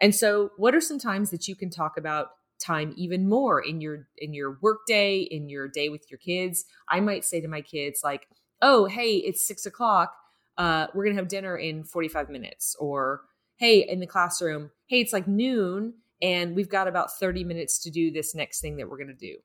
And 0.00 0.14
so 0.14 0.50
what 0.58 0.74
are 0.74 0.80
some 0.80 0.98
times 0.98 1.30
that 1.30 1.48
you 1.48 1.56
can 1.56 1.70
talk 1.70 1.96
about 1.96 2.28
time 2.58 2.92
even 2.96 3.28
more 3.28 3.60
in 3.60 3.80
your 3.80 4.06
in 4.18 4.32
your 4.32 4.58
workday 4.62 5.18
in 5.18 5.48
your 5.48 5.68
day 5.68 5.88
with 5.88 6.10
your 6.10 6.18
kids 6.18 6.64
i 6.88 7.00
might 7.00 7.24
say 7.24 7.40
to 7.40 7.48
my 7.48 7.60
kids 7.60 8.00
like 8.04 8.28
oh 8.62 8.86
hey 8.86 9.16
it's 9.16 9.46
six 9.46 9.66
o'clock 9.66 10.14
uh, 10.56 10.86
we're 10.94 11.04
gonna 11.04 11.16
have 11.16 11.26
dinner 11.26 11.56
in 11.56 11.82
45 11.82 12.30
minutes 12.30 12.76
or 12.78 13.22
hey 13.56 13.80
in 13.80 13.98
the 13.98 14.06
classroom 14.06 14.70
hey 14.86 15.00
it's 15.00 15.12
like 15.12 15.26
noon 15.26 15.94
and 16.24 16.56
we've 16.56 16.70
got 16.70 16.88
about 16.88 17.12
30 17.12 17.44
minutes 17.44 17.78
to 17.80 17.90
do 17.90 18.10
this 18.10 18.34
next 18.34 18.60
thing 18.60 18.76
that 18.76 18.88
we're 18.88 18.96
going 18.96 19.08
to 19.08 19.14
do. 19.14 19.36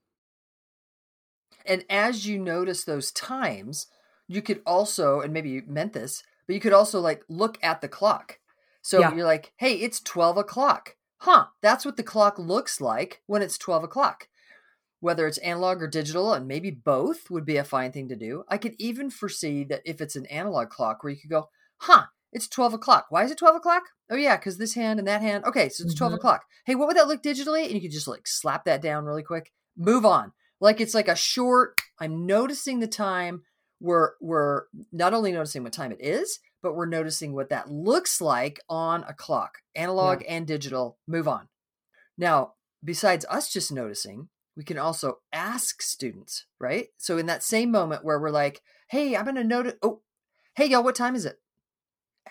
And 1.66 1.84
as 1.90 2.26
you 2.26 2.40
notice 2.40 2.84
those 2.86 3.12
times, 3.12 3.88
you 4.28 4.42
could 4.42 4.62
also, 4.66 5.20
and 5.20 5.34
maybe 5.34 5.50
you 5.50 5.64
meant 5.68 5.92
this, 5.92 6.24
but 6.48 6.54
you 6.54 6.62
could 6.62 6.74
also 6.74 7.02
like 7.02 7.24
look 7.28 7.58
at 7.62 7.82
the 7.82 7.90
clock. 7.90 8.40
So 8.82 9.00
yeah. 9.00 9.14
you're 9.14 9.26
like, 9.26 9.52
hey, 9.58 9.74
it's 9.74 10.00
12 10.00 10.38
o'clock. 10.38 10.96
Huh, 11.20 11.48
that's 11.62 11.86
what 11.86 11.98
the 11.98 12.04
clock 12.04 12.40
looks 12.40 12.80
like 12.80 13.22
when 13.26 13.42
it's 13.42 13.58
12 13.58 13.84
o'clock. 13.84 14.28
Whether 15.02 15.28
it's 15.28 15.38
analog 15.40 15.82
or 15.82 15.88
digital, 15.88 16.34
and 16.34 16.48
maybe 16.48 16.72
both 16.72 17.30
would 17.30 17.46
be 17.46 17.58
a 17.58 17.64
fine 17.64 17.92
thing 17.92 18.10
to 18.10 18.16
do. 18.16 18.44
I 18.50 18.58
could 18.58 18.76
even 18.80 19.10
foresee 19.10 19.64
that 19.66 19.82
if 19.86 20.02
it's 20.02 20.16
an 20.16 20.26
analog 20.26 20.70
clock 20.70 21.04
where 21.04 21.12
you 21.12 21.20
could 21.20 21.30
go, 21.30 21.50
huh, 21.78 22.06
it's 22.32 22.48
12 22.48 22.76
o'clock. 22.76 23.08
Why 23.10 23.24
is 23.24 23.32
it 23.32 23.38
12 23.38 23.58
o'clock? 23.58 23.84
Oh, 24.10 24.16
yeah, 24.16 24.38
because 24.38 24.58
this 24.58 24.76
hand 24.76 25.00
and 25.00 25.08
that 25.08 25.22
hand. 25.22 25.46
Okay, 25.46 25.70
so 25.70 25.84
it's 25.84 25.94
12 25.94 26.12
mm-hmm. 26.12 26.18
o'clock. 26.18 26.46
Hey, 26.66 26.76
what 26.76 26.88
would 26.88 26.98
that 26.98 27.08
look 27.08 27.24
digitally? 27.24 27.66
And 27.66 27.74
you 27.74 27.82
could 27.82 27.92
just 27.92 28.08
like 28.08 28.28
slap 28.28 28.66
that 28.66 28.82
down 28.82 29.06
really 29.06 29.24
quick. 29.24 29.52
Move 29.78 30.06
on. 30.06 30.34
Like 30.62 30.82
it's 30.82 30.94
like 30.94 31.08
a 31.08 31.16
short, 31.16 31.82
I'm 32.00 32.26
noticing 32.26 32.80
the 32.80 32.88
time. 32.88 33.44
We're, 33.80 34.12
we're 34.20 34.64
not 34.92 35.14
only 35.14 35.32
noticing 35.32 35.64
what 35.64 35.74
time 35.74 35.94
it 35.94 36.02
is, 36.02 36.40
but 36.62 36.76
we're 36.76 36.86
noticing 36.86 37.34
what 37.34 37.50
that 37.50 37.72
looks 37.72 38.22
like 38.22 38.60
on 38.70 39.04
a 39.08 39.14
clock, 39.14 39.60
analog 39.76 40.22
yeah. 40.22 40.34
and 40.34 40.48
digital. 40.48 40.98
Move 41.08 41.28
on. 41.28 41.48
Now, 42.18 42.54
besides 42.84 43.26
us 43.30 43.52
just 43.52 43.72
noticing, 43.72 44.30
we 44.58 44.64
can 44.64 44.78
also 44.78 45.20
ask 45.32 45.82
students, 45.82 46.46
right? 46.60 46.88
So 46.98 47.18
in 47.18 47.28
that 47.28 47.44
same 47.44 47.72
moment 47.72 48.04
where 48.04 48.20
we're 48.20 48.30
like, 48.30 48.62
hey, 48.90 49.16
I'm 49.16 49.24
going 49.24 49.36
to 49.36 49.44
notice, 49.44 49.76
oh, 49.82 50.02
hey, 50.56 50.66
y'all, 50.66 50.84
what 50.84 50.96
time 50.96 51.16
is 51.16 51.26
it? 51.26 51.40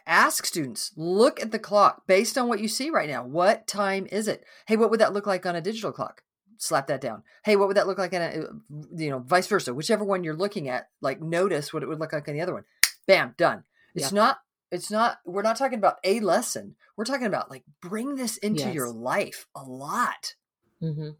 Ask 0.06 0.44
students, 0.46 0.92
look 0.96 1.40
at 1.40 1.52
the 1.52 1.58
clock 1.58 2.06
based 2.06 2.36
on 2.36 2.48
what 2.48 2.60
you 2.60 2.68
see 2.68 2.90
right 2.90 3.08
now. 3.08 3.24
What 3.24 3.66
time 3.66 4.06
is 4.10 4.28
it? 4.28 4.44
Hey, 4.66 4.76
what 4.76 4.90
would 4.90 5.00
that 5.00 5.12
look 5.12 5.26
like 5.26 5.46
on 5.46 5.56
a 5.56 5.60
digital 5.60 5.92
clock? 5.92 6.22
Slap 6.58 6.86
that 6.88 7.00
down. 7.00 7.22
Hey, 7.44 7.56
what 7.56 7.68
would 7.68 7.76
that 7.76 7.86
look 7.86 7.98
like 7.98 8.12
in 8.12 8.22
a, 8.22 8.26
uh, 8.26 8.52
you 8.96 9.10
know, 9.10 9.20
vice 9.20 9.46
versa? 9.46 9.72
Whichever 9.72 10.04
one 10.04 10.24
you're 10.24 10.34
looking 10.34 10.68
at, 10.68 10.88
like 11.00 11.20
notice 11.20 11.72
what 11.72 11.82
it 11.82 11.88
would 11.88 12.00
look 12.00 12.12
like 12.12 12.28
on 12.28 12.34
the 12.34 12.40
other 12.40 12.54
one. 12.54 12.64
Bam, 13.06 13.34
done. 13.38 13.64
It's 13.94 14.12
yeah. 14.12 14.16
not, 14.16 14.38
it's 14.70 14.90
not, 14.90 15.18
we're 15.24 15.42
not 15.42 15.56
talking 15.56 15.78
about 15.78 15.98
a 16.04 16.20
lesson. 16.20 16.76
We're 16.96 17.04
talking 17.04 17.26
about 17.26 17.50
like 17.50 17.64
bring 17.80 18.16
this 18.16 18.36
into 18.38 18.64
yes. 18.64 18.74
your 18.74 18.90
life 18.90 19.46
a 19.54 19.62
lot. 19.62 20.34
Mm-hmm. 20.82 21.10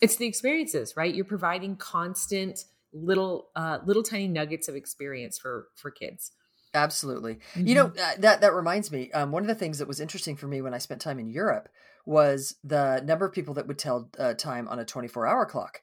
It's 0.00 0.16
the 0.16 0.26
experiences, 0.26 0.94
right? 0.96 1.14
You're 1.14 1.24
providing 1.24 1.76
constant 1.76 2.64
little, 2.92 3.48
uh, 3.56 3.78
little 3.84 4.02
tiny 4.02 4.28
nuggets 4.28 4.68
of 4.68 4.76
experience 4.76 5.38
for, 5.38 5.68
for 5.74 5.90
kids. 5.90 6.32
Absolutely. 6.74 7.34
Mm-hmm. 7.54 7.66
You 7.66 7.74
know, 7.74 7.86
uh, 7.86 8.12
that 8.18 8.42
that 8.42 8.52
reminds 8.52 8.92
me. 8.92 9.10
Um, 9.12 9.32
one 9.32 9.42
of 9.42 9.48
the 9.48 9.54
things 9.54 9.78
that 9.78 9.88
was 9.88 9.98
interesting 9.98 10.36
for 10.36 10.46
me 10.46 10.60
when 10.60 10.74
I 10.74 10.78
spent 10.78 11.00
time 11.00 11.18
in 11.18 11.30
Europe 11.30 11.68
was 12.04 12.54
the 12.62 13.02
number 13.04 13.24
of 13.24 13.32
people 13.32 13.54
that 13.54 13.66
would 13.66 13.78
tell 13.78 14.10
uh, 14.18 14.34
time 14.34 14.68
on 14.68 14.78
a 14.78 14.84
24-hour 14.84 15.46
clock. 15.46 15.80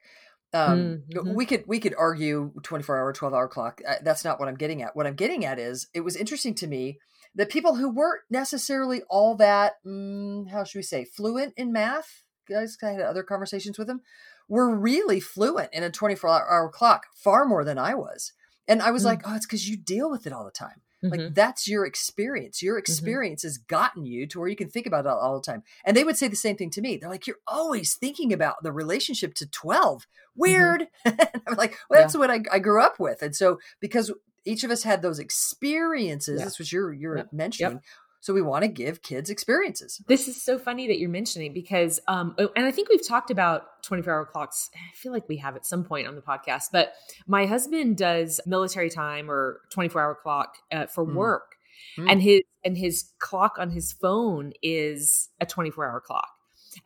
Um, 0.54 1.02
mm-hmm. 1.10 1.34
We 1.34 1.46
could 1.46 1.64
we 1.66 1.80
could 1.80 1.94
argue 1.98 2.52
24-hour, 2.60 3.12
12-hour 3.12 3.48
clock. 3.48 3.80
Uh, 3.86 3.96
that's 4.02 4.24
not 4.24 4.38
what 4.38 4.48
I'm 4.48 4.54
getting 4.54 4.82
at. 4.82 4.94
What 4.94 5.06
I'm 5.06 5.16
getting 5.16 5.44
at 5.44 5.58
is 5.58 5.88
it 5.92 6.02
was 6.02 6.14
interesting 6.14 6.54
to 6.56 6.68
me 6.68 7.00
that 7.34 7.50
people 7.50 7.74
who 7.74 7.90
weren't 7.90 8.22
necessarily 8.30 9.02
all 9.10 9.34
that, 9.36 9.74
mm, 9.84 10.48
how 10.48 10.62
should 10.62 10.78
we 10.78 10.82
say, 10.82 11.04
fluent 11.04 11.54
in 11.56 11.72
math. 11.72 12.22
Guys, 12.48 12.78
I 12.82 12.90
had 12.90 13.00
other 13.00 13.24
conversations 13.24 13.78
with 13.78 13.88
them. 13.88 14.02
Were 14.48 14.72
really 14.72 15.20
fluent 15.20 15.70
in 15.72 15.82
a 15.82 15.90
24-hour 15.90 16.68
clock, 16.68 17.06
far 17.14 17.46
more 17.46 17.64
than 17.64 17.78
I 17.78 17.94
was. 17.94 18.32
And 18.68 18.80
I 18.80 18.92
was 18.92 19.02
mm-hmm. 19.02 19.08
like, 19.08 19.22
oh, 19.26 19.34
it's 19.34 19.46
because 19.46 19.68
you 19.68 19.76
deal 19.76 20.10
with 20.10 20.26
it 20.26 20.32
all 20.32 20.44
the 20.44 20.50
time. 20.50 20.82
Mm-hmm. 21.04 21.20
Like 21.20 21.34
that's 21.34 21.68
your 21.68 21.84
experience. 21.84 22.62
Your 22.62 22.74
mm-hmm. 22.74 22.80
experience 22.80 23.42
mm-hmm. 23.42 23.48
has 23.48 23.58
gotten 23.58 24.06
you 24.06 24.26
to 24.28 24.38
where 24.38 24.48
you 24.48 24.56
can 24.56 24.68
think 24.68 24.86
about 24.86 25.04
it 25.04 25.08
all, 25.08 25.18
all, 25.18 25.34
the 25.34 25.42
time. 25.42 25.62
And 25.84 25.96
they 25.96 26.04
would 26.04 26.16
say 26.16 26.28
the 26.28 26.36
same 26.36 26.56
thing 26.56 26.70
to 26.70 26.80
me. 26.80 26.96
They're 26.96 27.10
like, 27.10 27.26
you're 27.26 27.36
always 27.46 27.94
thinking 27.94 28.32
about 28.32 28.62
the 28.62 28.72
relationship 28.72 29.34
to 29.34 29.50
12. 29.50 30.02
Mm-hmm. 30.02 30.06
Weird. 30.36 30.88
I'm 31.06 31.56
like, 31.56 31.76
well, 31.88 32.00
that's 32.00 32.14
yeah. 32.14 32.20
what 32.20 32.30
I, 32.30 32.40
I, 32.50 32.58
grew 32.58 32.82
up 32.82 32.98
with. 32.98 33.22
And 33.22 33.36
so 33.36 33.58
because 33.80 34.10
each 34.44 34.64
of 34.64 34.70
us 34.70 34.82
had 34.82 35.02
those 35.02 35.18
experiences, 35.18 36.38
yeah. 36.38 36.44
that's 36.44 36.58
what 36.58 36.72
you're 36.72 36.92
you're 36.92 37.18
yep. 37.18 37.32
mentioning. 37.32 37.74
Yep. 37.74 37.82
So 38.24 38.32
we 38.32 38.40
want 38.40 38.62
to 38.62 38.68
give 38.68 39.02
kids 39.02 39.28
experiences. 39.28 40.00
This 40.08 40.28
is 40.28 40.42
so 40.42 40.58
funny 40.58 40.86
that 40.86 40.98
you're 40.98 41.10
mentioning 41.10 41.52
because, 41.52 42.00
um, 42.08 42.34
oh, 42.38 42.48
and 42.56 42.64
I 42.64 42.70
think 42.70 42.88
we've 42.88 43.06
talked 43.06 43.30
about 43.30 43.82
24 43.82 44.10
hour 44.10 44.24
clocks. 44.24 44.70
I 44.74 44.96
feel 44.96 45.12
like 45.12 45.28
we 45.28 45.36
have 45.36 45.56
at 45.56 45.66
some 45.66 45.84
point 45.84 46.06
on 46.06 46.14
the 46.14 46.22
podcast, 46.22 46.68
but 46.72 46.94
my 47.26 47.44
husband 47.44 47.98
does 47.98 48.40
military 48.46 48.88
time 48.88 49.30
or 49.30 49.60
24 49.72 50.00
hour 50.00 50.14
clock 50.14 50.56
uh, 50.72 50.86
for 50.86 51.04
mm. 51.04 51.12
work. 51.12 51.56
Mm. 51.98 52.12
And 52.12 52.22
his 52.22 52.40
and 52.64 52.78
his 52.78 53.12
clock 53.18 53.56
on 53.58 53.68
his 53.68 53.92
phone 53.92 54.54
is 54.62 55.28
a 55.38 55.44
24 55.44 55.84
hour 55.84 56.00
clock. 56.00 56.30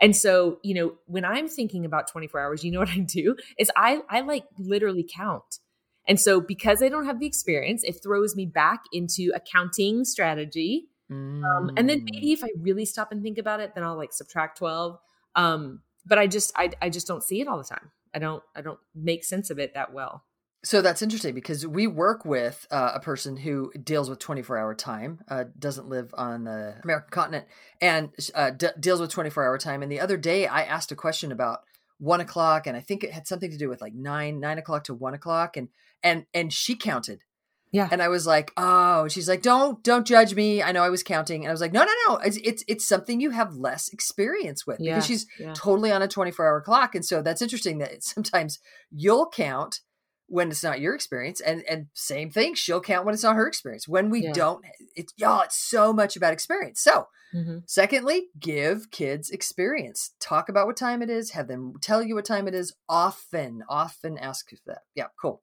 And 0.00 0.16
so, 0.16 0.58
you 0.64 0.74
know, 0.74 0.94
when 1.06 1.24
I'm 1.24 1.46
thinking 1.46 1.84
about 1.84 2.10
24 2.10 2.40
hours, 2.40 2.64
you 2.64 2.72
know 2.72 2.80
what 2.80 2.88
I 2.88 2.98
do 2.98 3.36
is 3.56 3.70
I 3.76 4.00
I 4.10 4.22
like 4.22 4.42
literally 4.58 5.08
count. 5.08 5.60
And 6.08 6.18
so 6.18 6.40
because 6.40 6.82
I 6.82 6.88
don't 6.88 7.04
have 7.04 7.20
the 7.20 7.26
experience, 7.26 7.84
it 7.84 8.02
throws 8.02 8.34
me 8.34 8.44
back 8.44 8.80
into 8.92 9.30
accounting 9.36 10.04
strategy 10.04 10.88
Mm. 11.10 11.44
Um, 11.44 11.70
and 11.76 11.88
then 11.88 12.04
maybe 12.04 12.28
mm. 12.28 12.32
if 12.32 12.44
I 12.44 12.48
really 12.60 12.84
stop 12.84 13.12
and 13.12 13.22
think 13.22 13.38
about 13.38 13.60
it, 13.60 13.74
then 13.74 13.84
I'll 13.84 13.96
like 13.96 14.12
subtract 14.12 14.58
12. 14.58 14.98
Um, 15.34 15.80
but 16.04 16.18
I 16.18 16.26
just, 16.26 16.52
I, 16.56 16.70
I 16.80 16.90
just 16.90 17.06
don't 17.06 17.22
see 17.22 17.40
it 17.40 17.48
all 17.48 17.58
the 17.58 17.64
time. 17.64 17.90
I 18.14 18.18
don't, 18.18 18.42
I 18.54 18.60
don't 18.60 18.78
make 18.94 19.24
sense 19.24 19.50
of 19.50 19.58
it 19.58 19.74
that 19.74 19.92
well. 19.92 20.24
So 20.64 20.82
that's 20.82 21.02
interesting 21.02 21.34
because 21.34 21.66
we 21.66 21.86
work 21.86 22.24
with 22.24 22.66
uh, 22.70 22.92
a 22.94 23.00
person 23.00 23.36
who 23.36 23.70
deals 23.72 24.10
with 24.10 24.18
24 24.18 24.58
hour 24.58 24.74
time, 24.74 25.20
uh, 25.28 25.44
doesn't 25.56 25.88
live 25.88 26.12
on 26.18 26.44
the 26.44 26.74
American 26.82 27.10
continent, 27.10 27.46
and 27.80 28.10
uh, 28.34 28.50
d- 28.50 28.68
deals 28.80 29.00
with 29.00 29.10
24 29.10 29.44
hour 29.44 29.56
time. 29.56 29.82
And 29.82 29.92
the 29.92 30.00
other 30.00 30.16
day 30.16 30.48
I 30.48 30.62
asked 30.62 30.90
a 30.90 30.96
question 30.96 31.30
about 31.30 31.60
one 31.98 32.20
o'clock, 32.20 32.66
and 32.66 32.76
I 32.76 32.80
think 32.80 33.04
it 33.04 33.12
had 33.12 33.28
something 33.28 33.50
to 33.52 33.56
do 33.56 33.68
with 33.68 33.80
like 33.80 33.94
nine, 33.94 34.40
nine 34.40 34.58
o'clock 34.58 34.84
to 34.84 34.94
one 34.94 35.14
o'clock, 35.14 35.56
and 35.56 35.68
and 36.02 36.26
and 36.34 36.52
she 36.52 36.74
counted 36.74 37.22
yeah. 37.70 37.88
And 37.90 38.02
I 38.02 38.08
was 38.08 38.26
like, 38.26 38.52
oh, 38.56 39.08
she's 39.08 39.28
like, 39.28 39.42
don't, 39.42 39.82
don't 39.82 40.06
judge 40.06 40.34
me. 40.34 40.62
I 40.62 40.72
know 40.72 40.82
I 40.82 40.88
was 40.88 41.02
counting. 41.02 41.42
And 41.42 41.50
I 41.50 41.52
was 41.52 41.60
like, 41.60 41.72
no, 41.72 41.84
no, 41.84 41.92
no. 42.08 42.16
It's, 42.16 42.38
it's, 42.38 42.64
it's 42.66 42.86
something 42.86 43.20
you 43.20 43.30
have 43.30 43.56
less 43.56 43.88
experience 43.88 44.66
with 44.66 44.80
yeah. 44.80 44.94
because 44.94 45.06
she's 45.06 45.26
yeah. 45.38 45.52
totally 45.54 45.92
on 45.92 46.02
a 46.02 46.08
24 46.08 46.46
hour 46.46 46.60
clock. 46.60 46.94
And 46.94 47.04
so 47.04 47.20
that's 47.22 47.42
interesting 47.42 47.78
that 47.78 48.02
sometimes 48.02 48.58
you'll 48.90 49.28
count 49.28 49.80
when 50.28 50.50
it's 50.50 50.62
not 50.62 50.80
your 50.80 50.94
experience 50.94 51.40
and, 51.40 51.62
and 51.68 51.86
same 51.94 52.30
thing. 52.30 52.54
She'll 52.54 52.80
count 52.80 53.04
when 53.04 53.14
it's 53.14 53.22
not 53.22 53.36
her 53.36 53.46
experience. 53.46 53.88
When 53.88 54.10
we 54.10 54.24
yeah. 54.24 54.32
don't, 54.32 54.64
it's, 54.94 55.12
y'all, 55.16 55.42
it's 55.42 55.56
so 55.56 55.92
much 55.92 56.16
about 56.16 56.32
experience. 56.32 56.80
So 56.80 57.08
mm-hmm. 57.34 57.58
secondly, 57.66 58.28
give 58.38 58.90
kids 58.90 59.30
experience. 59.30 60.12
Talk 60.20 60.48
about 60.48 60.66
what 60.66 60.76
time 60.76 61.02
it 61.02 61.10
is. 61.10 61.30
Have 61.30 61.48
them 61.48 61.74
tell 61.80 62.02
you 62.02 62.14
what 62.14 62.26
time 62.26 62.46
it 62.46 62.54
is 62.54 62.74
often, 62.88 63.62
often 63.68 64.18
ask 64.18 64.50
that. 64.66 64.82
Yeah. 64.94 65.06
Cool. 65.20 65.42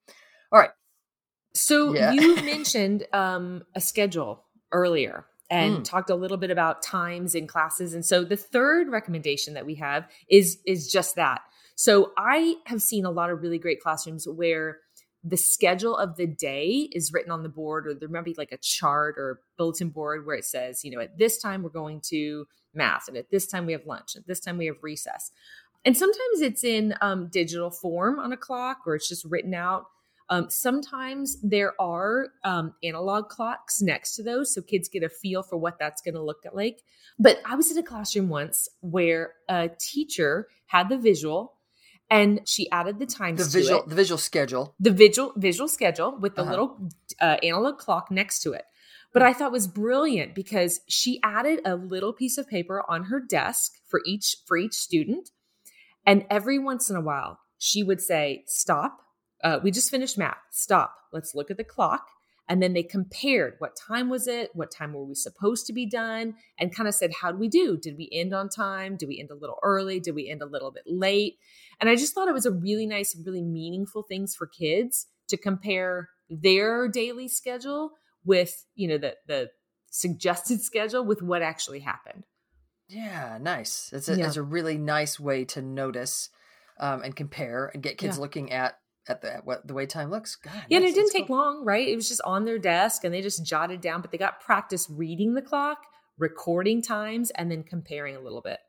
All 0.52 0.60
right. 0.60 0.72
So 1.56 1.96
yeah. 1.96 2.12
you 2.12 2.36
mentioned 2.44 3.06
um, 3.14 3.64
a 3.74 3.82
schedule 3.82 4.44
earlier 4.72 5.26
and 5.50 5.78
mm. 5.78 5.84
talked 5.84 6.10
a 6.10 6.16
little 6.16 6.38
bit 6.38 6.52
about 6.52 6.82
times 6.82 7.34
in 7.36 7.48
classes. 7.48 7.94
And 7.94 8.06
so 8.06 8.24
the 8.24 8.36
third 8.36 8.90
recommendation 8.90 9.54
that 9.54 9.66
we 9.66 9.76
have 9.76 10.08
is 10.30 10.60
is 10.66 10.92
just 10.92 11.16
that. 11.16 11.42
So 11.76 12.12
I 12.18 12.56
have 12.66 12.82
seen 12.82 13.06
a 13.06 13.12
lot 13.12 13.30
of 13.30 13.42
really 13.42 13.60
great 13.60 13.82
classrooms 13.82 14.28
where 14.28 14.80
the 15.24 15.38
schedule 15.38 15.98
of 15.98 16.18
the 16.18 16.28
day 16.28 16.88
is 16.92 17.12
written 17.12 17.32
on 17.32 17.42
the 17.42 17.50
board, 17.50 17.88
or 17.88 17.96
there 17.96 18.10
might 18.10 18.26
be 18.26 18.36
like 18.38 18.52
a 18.52 18.58
chart 18.58 19.16
or 19.18 19.42
bulletin 19.58 19.90
board 19.90 20.26
where 20.26 20.36
it 20.36 20.46
says, 20.46 20.84
you 20.84 20.92
know, 20.92 21.00
at 21.00 21.18
this 21.18 21.42
time 21.42 21.64
we're 21.64 21.70
going 21.70 22.00
to 22.10 22.46
math, 22.74 23.08
and 23.08 23.18
at 23.18 23.32
this 23.32 23.48
time 23.48 23.66
we 23.66 23.72
have 23.72 23.86
lunch, 23.86 24.16
at 24.16 24.28
this 24.28 24.40
time 24.40 24.58
we 24.58 24.68
have 24.68 24.76
recess. 24.82 25.32
And 25.84 25.98
sometimes 25.98 26.42
it's 26.42 26.64
in 26.64 26.96
um, 27.02 27.28
digital 27.32 27.72
form 27.72 28.20
on 28.20 28.32
a 28.34 28.38
clock, 28.38 28.80
or 28.86 28.96
it's 28.96 29.10
just 29.10 29.26
written 29.26 29.54
out. 29.54 29.86
Um, 30.30 30.50
sometimes 30.50 31.40
there 31.42 31.80
are 31.80 32.30
um, 32.44 32.74
analog 32.84 33.30
clocks 33.30 33.82
next 33.82 34.16
to 34.16 34.24
those, 34.24 34.54
so 34.54 34.62
kids 34.62 34.90
get 34.90 35.04
a 35.04 35.10
feel 35.10 35.44
for 35.44 35.58
what 35.58 35.78
that's 35.78 36.02
going 36.02 36.16
to 36.16 36.24
look 36.24 36.44
like. 36.52 36.82
But 37.20 37.40
I 37.46 37.56
was 37.56 37.72
in 37.72 37.78
a 37.78 37.84
classroom 37.84 38.30
once 38.30 38.68
where 38.82 39.34
a 39.48 39.70
teacher 39.80 40.48
had 40.68 40.90
the 40.90 40.98
visual 40.98 41.56
and 42.10 42.42
she 42.46 42.70
added 42.72 43.00
the 43.00 43.06
times 43.06 43.52
the 43.52 43.60
visual 43.60 43.84
the 43.88 43.96
visual 43.96 44.18
schedule 44.18 44.76
the 44.80 44.92
visual 44.92 45.34
visual 45.36 45.68
schedule 45.68 46.18
with 46.20 46.36
the 46.36 46.42
uh-huh. 46.42 46.50
little 46.52 46.90
uh, 47.20 47.38
analog 47.42 47.78
clock 47.78 48.12
next 48.12 48.40
to 48.40 48.54
it 48.54 48.66
but 49.14 49.24
i 49.24 49.34
thought 49.34 49.52
was 49.52 49.68
brilliant 49.68 50.36
because 50.36 50.82
she 50.88 51.20
added 51.24 51.62
a 51.66 51.76
little 51.76 52.14
piece 52.14 52.38
of 52.38 52.48
paper 52.48 52.84
on 52.88 53.06
her 53.06 53.20
desk 53.20 53.74
for 53.88 54.02
each 54.06 54.38
for 54.46 54.58
each 54.58 54.74
student 54.74 55.32
and 56.06 56.26
every 56.30 56.60
once 56.60 56.90
in 56.90 56.96
a 56.96 57.02
while 57.02 57.40
she 57.58 57.82
would 57.82 58.02
say 58.02 58.44
stop 58.46 59.02
uh, 59.44 59.60
we 59.64 59.72
just 59.72 59.92
finished 59.92 60.18
math. 60.18 60.38
Stop. 60.52 60.96
Let's 61.12 61.36
look 61.36 61.52
at 61.52 61.58
the 61.58 61.64
clock. 61.64 62.08
And 62.48 62.62
then 62.62 62.74
they 62.74 62.84
compared 62.84 63.56
what 63.58 63.76
time 63.76 64.08
was 64.10 64.28
it? 64.28 64.52
What 64.54 64.70
time 64.70 64.94
were 64.94 65.04
we 65.04 65.16
supposed 65.16 65.66
to 65.66 65.74
be 65.74 65.88
done? 65.88 66.36
And 66.60 66.76
kind 66.76 66.88
of 66.88 66.94
said, 66.94 67.12
how 67.22 67.32
did 67.32 67.40
we 67.40 67.48
do? 67.50 67.76
Did 67.76 67.98
we 67.98 68.08
end 68.12 68.34
on 68.36 68.50
time? 68.50 68.98
Did 68.98 69.10
we 69.10 69.20
end 69.20 69.32
a 69.32 69.36
little 69.36 69.58
early? 69.64 70.00
Did 70.00 70.14
we 70.14 70.30
end 70.30 70.44
a 70.44 70.46
little 70.46 70.70
bit 70.70 70.84
late? 70.86 71.38
And 71.82 71.90
I 71.90 71.96
just 71.96 72.14
thought 72.14 72.28
it 72.28 72.36
was 72.36 72.46
a 72.46 72.52
really 72.52 72.86
nice, 72.86 73.18
really 73.26 73.42
meaningful 73.42 74.04
things 74.04 74.36
for 74.36 74.46
kids 74.46 75.08
to 75.30 75.38
compare 75.38 76.10
their 76.30 76.88
daily 76.88 77.28
schedule 77.28 77.94
with, 78.24 78.66
you 78.76 78.88
know, 78.88 79.00
the 79.00 79.16
the 79.28 79.50
suggested 79.90 80.62
schedule 80.70 81.04
with 81.04 81.24
what 81.24 81.42
actually 81.42 81.80
happened. 81.80 82.26
Yeah, 82.88 83.40
nice. 83.42 83.90
It's 83.92 84.08
a, 84.08 84.18
Yeah. 84.18 84.28
it's 84.28 84.38
a 84.38 84.44
really 84.44 84.78
nice 84.78 85.20
way 85.20 85.46
to 85.46 85.62
notice 85.64 86.30
um, 86.80 87.02
and 87.02 87.16
compare 87.16 87.72
and 87.74 87.82
get 87.82 87.98
kids 87.98 88.18
Yeah. 88.18 88.22
looking 88.22 88.52
at 88.52 88.78
at 89.08 89.22
the 89.22 89.36
at 89.36 89.46
what 89.46 89.68
the 89.68 89.74
way 89.74 89.86
time 89.86 90.10
looks. 90.10 90.36
God, 90.36 90.54
Yeah, 90.70 90.78
and 90.78 90.86
it 90.86 90.96
didn't 90.96 91.12
take 91.12 91.28
cool. 91.28 91.38
long, 91.38 91.66
right? 91.66 91.88
It 91.88 91.96
was 91.96 92.08
just 92.10 92.22
on 92.26 92.46
their 92.46 92.60
desk 92.60 93.04
and 93.04 93.14
they 93.14 93.22
just 93.22 93.46
jotted 93.46 93.82
down, 93.82 94.02
but 94.02 94.12
they 94.12 94.18
got 94.18 94.42
practice 94.42 94.88
reading 94.90 95.34
the 95.34 95.42
clock, 95.42 95.80
recording 96.18 96.82
times, 96.82 97.32
and 97.32 97.52
then 97.52 97.64
comparing 97.64 98.16
a 98.16 98.20
little 98.22 98.42
bit. 98.42 98.60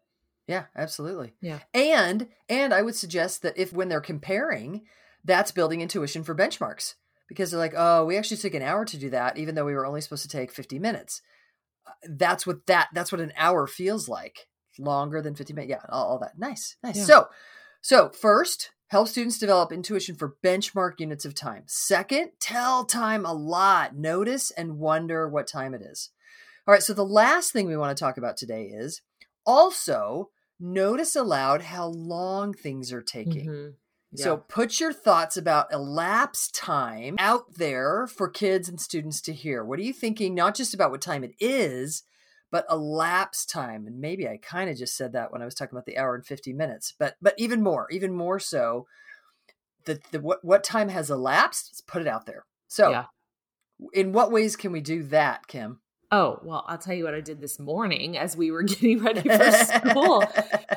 Yeah, 0.46 0.64
absolutely. 0.76 1.34
Yeah. 1.40 1.58
And 1.74 2.28
and 2.48 2.72
I 2.72 2.82
would 2.82 2.94
suggest 2.94 3.42
that 3.42 3.58
if 3.58 3.72
when 3.72 3.88
they're 3.88 4.00
comparing, 4.00 4.82
that's 5.24 5.50
building 5.50 5.80
intuition 5.80 6.22
for 6.22 6.34
benchmarks 6.34 6.94
because 7.28 7.50
they're 7.50 7.58
like, 7.58 7.74
oh, 7.76 8.04
we 8.04 8.16
actually 8.16 8.36
took 8.36 8.54
an 8.54 8.62
hour 8.62 8.84
to 8.84 8.96
do 8.96 9.10
that, 9.10 9.38
even 9.38 9.54
though 9.54 9.64
we 9.64 9.74
were 9.74 9.86
only 9.86 10.00
supposed 10.00 10.22
to 10.22 10.28
take 10.28 10.52
fifty 10.52 10.78
minutes. 10.78 11.22
Uh, 11.86 11.92
That's 12.10 12.46
what 12.46 12.66
that 12.66 12.88
that's 12.94 13.10
what 13.10 13.20
an 13.20 13.32
hour 13.36 13.66
feels 13.66 14.08
like. 14.08 14.46
Longer 14.78 15.22
than 15.22 15.34
fifty 15.34 15.52
minutes. 15.54 15.70
Yeah, 15.70 15.80
all, 15.88 16.06
all 16.10 16.18
that. 16.20 16.38
Nice, 16.38 16.76
nice. 16.84 16.96
Yeah. 16.98 17.04
So, 17.04 17.28
so 17.80 18.10
first, 18.10 18.70
help 18.88 19.08
students 19.08 19.38
develop 19.38 19.72
intuition 19.72 20.14
for 20.14 20.36
benchmark 20.44 20.92
units 20.98 21.24
of 21.24 21.34
time. 21.34 21.64
Second, 21.66 22.30
tell 22.40 22.84
time 22.84 23.24
a 23.24 23.32
lot. 23.32 23.96
Notice 23.96 24.50
and 24.50 24.78
wonder 24.78 25.28
what 25.28 25.46
time 25.46 25.74
it 25.74 25.82
is. 25.82 26.10
All 26.66 26.72
right. 26.72 26.82
So 26.82 26.92
the 26.94 27.04
last 27.04 27.52
thing 27.52 27.66
we 27.66 27.76
want 27.76 27.96
to 27.96 28.02
talk 28.02 28.16
about 28.16 28.36
today 28.36 28.64
is 28.64 29.02
also 29.44 30.30
notice 30.58 31.14
aloud 31.14 31.62
how 31.62 31.86
long 31.86 32.52
things 32.52 32.92
are 32.92 33.02
taking. 33.02 33.46
Mhm. 33.46 33.74
So 34.14 34.38
put 34.38 34.80
your 34.80 34.92
thoughts 34.94 35.36
about 35.36 35.72
elapsed 35.72 36.54
time 36.54 37.16
out 37.18 37.54
there 37.56 38.06
for 38.06 38.28
kids 38.28 38.68
and 38.68 38.80
students 38.80 39.20
to 39.22 39.32
hear. 39.32 39.62
What 39.62 39.78
are 39.78 39.82
you 39.82 39.92
thinking? 39.92 40.34
Not 40.34 40.54
just 40.54 40.72
about 40.72 40.90
what 40.90 41.02
time 41.02 41.22
it 41.22 41.34
is, 41.38 42.02
but 42.50 42.66
elapsed 42.70 43.50
time. 43.50 43.86
And 43.86 44.00
maybe 44.00 44.28
I 44.28 44.38
kind 44.40 44.70
of 44.70 44.76
just 44.76 44.96
said 44.96 45.12
that 45.12 45.32
when 45.32 45.42
I 45.42 45.44
was 45.44 45.54
talking 45.54 45.74
about 45.76 45.86
the 45.86 45.98
hour 45.98 46.14
and 46.14 46.24
50 46.26 46.52
minutes, 46.52 46.94
but 46.98 47.16
but 47.20 47.34
even 47.38 47.62
more, 47.62 47.88
even 47.90 48.12
more 48.12 48.38
so, 48.38 48.86
the, 49.84 50.00
the 50.12 50.20
what 50.20 50.44
what 50.44 50.64
time 50.64 50.88
has 50.88 51.10
elapsed, 51.10 51.70
let's 51.70 51.80
put 51.80 52.02
it 52.02 52.08
out 52.08 52.26
there. 52.26 52.44
So 52.68 52.90
Yeah. 52.90 53.04
in 53.92 54.12
what 54.12 54.30
ways 54.32 54.56
can 54.56 54.72
we 54.72 54.80
do 54.80 55.02
that, 55.04 55.46
Kim? 55.46 55.80
Oh, 56.12 56.38
well, 56.44 56.64
I'll 56.68 56.78
tell 56.78 56.94
you 56.94 57.02
what 57.02 57.14
I 57.14 57.20
did 57.20 57.40
this 57.40 57.58
morning 57.58 58.16
as 58.16 58.36
we 58.36 58.50
were 58.52 58.62
getting 58.72 58.98
ready 59.02 59.28
for 59.28 59.50
school. 59.50 60.28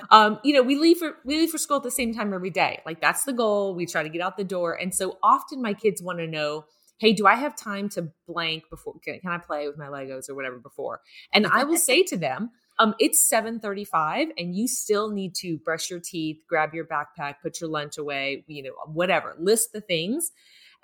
um, 0.09 0.39
you 0.43 0.53
know, 0.53 0.63
we 0.63 0.75
leave 0.75 0.97
for 0.97 1.17
we 1.23 1.37
leave 1.37 1.51
for 1.51 1.57
school 1.59 1.77
at 1.77 1.83
the 1.83 1.91
same 1.91 2.13
time 2.13 2.33
every 2.33 2.49
day. 2.49 2.81
Like 2.85 2.99
that's 2.99 3.23
the 3.23 3.33
goal. 3.33 3.75
We 3.75 3.85
try 3.85 4.03
to 4.03 4.09
get 4.09 4.21
out 4.21 4.37
the 4.37 4.43
door. 4.43 4.73
And 4.73 4.93
so 4.93 5.17
often 5.21 5.61
my 5.61 5.73
kids 5.73 6.01
want 6.01 6.19
to 6.19 6.27
know, 6.27 6.65
hey, 6.99 7.13
do 7.13 7.25
I 7.25 7.35
have 7.35 7.55
time 7.55 7.89
to 7.89 8.09
blank 8.27 8.63
before 8.69 8.95
can, 9.03 9.19
can 9.19 9.31
I 9.31 9.37
play 9.37 9.67
with 9.67 9.77
my 9.77 9.87
Legos 9.87 10.29
or 10.29 10.35
whatever 10.35 10.57
before? 10.59 11.01
And 11.33 11.47
I 11.47 11.63
will 11.63 11.77
say 11.77 12.03
to 12.03 12.17
them, 12.17 12.51
um, 12.77 12.93
it's 12.99 13.19
735 13.27 14.29
and 14.37 14.55
you 14.55 14.67
still 14.67 15.09
need 15.09 15.35
to 15.35 15.57
brush 15.57 15.89
your 15.89 15.99
teeth, 15.99 16.37
grab 16.47 16.73
your 16.73 16.85
backpack, 16.85 17.35
put 17.41 17.59
your 17.59 17.69
lunch 17.69 17.97
away, 17.97 18.43
you 18.47 18.63
know, 18.63 18.71
whatever, 18.85 19.35
list 19.39 19.73
the 19.73 19.81
things. 19.81 20.31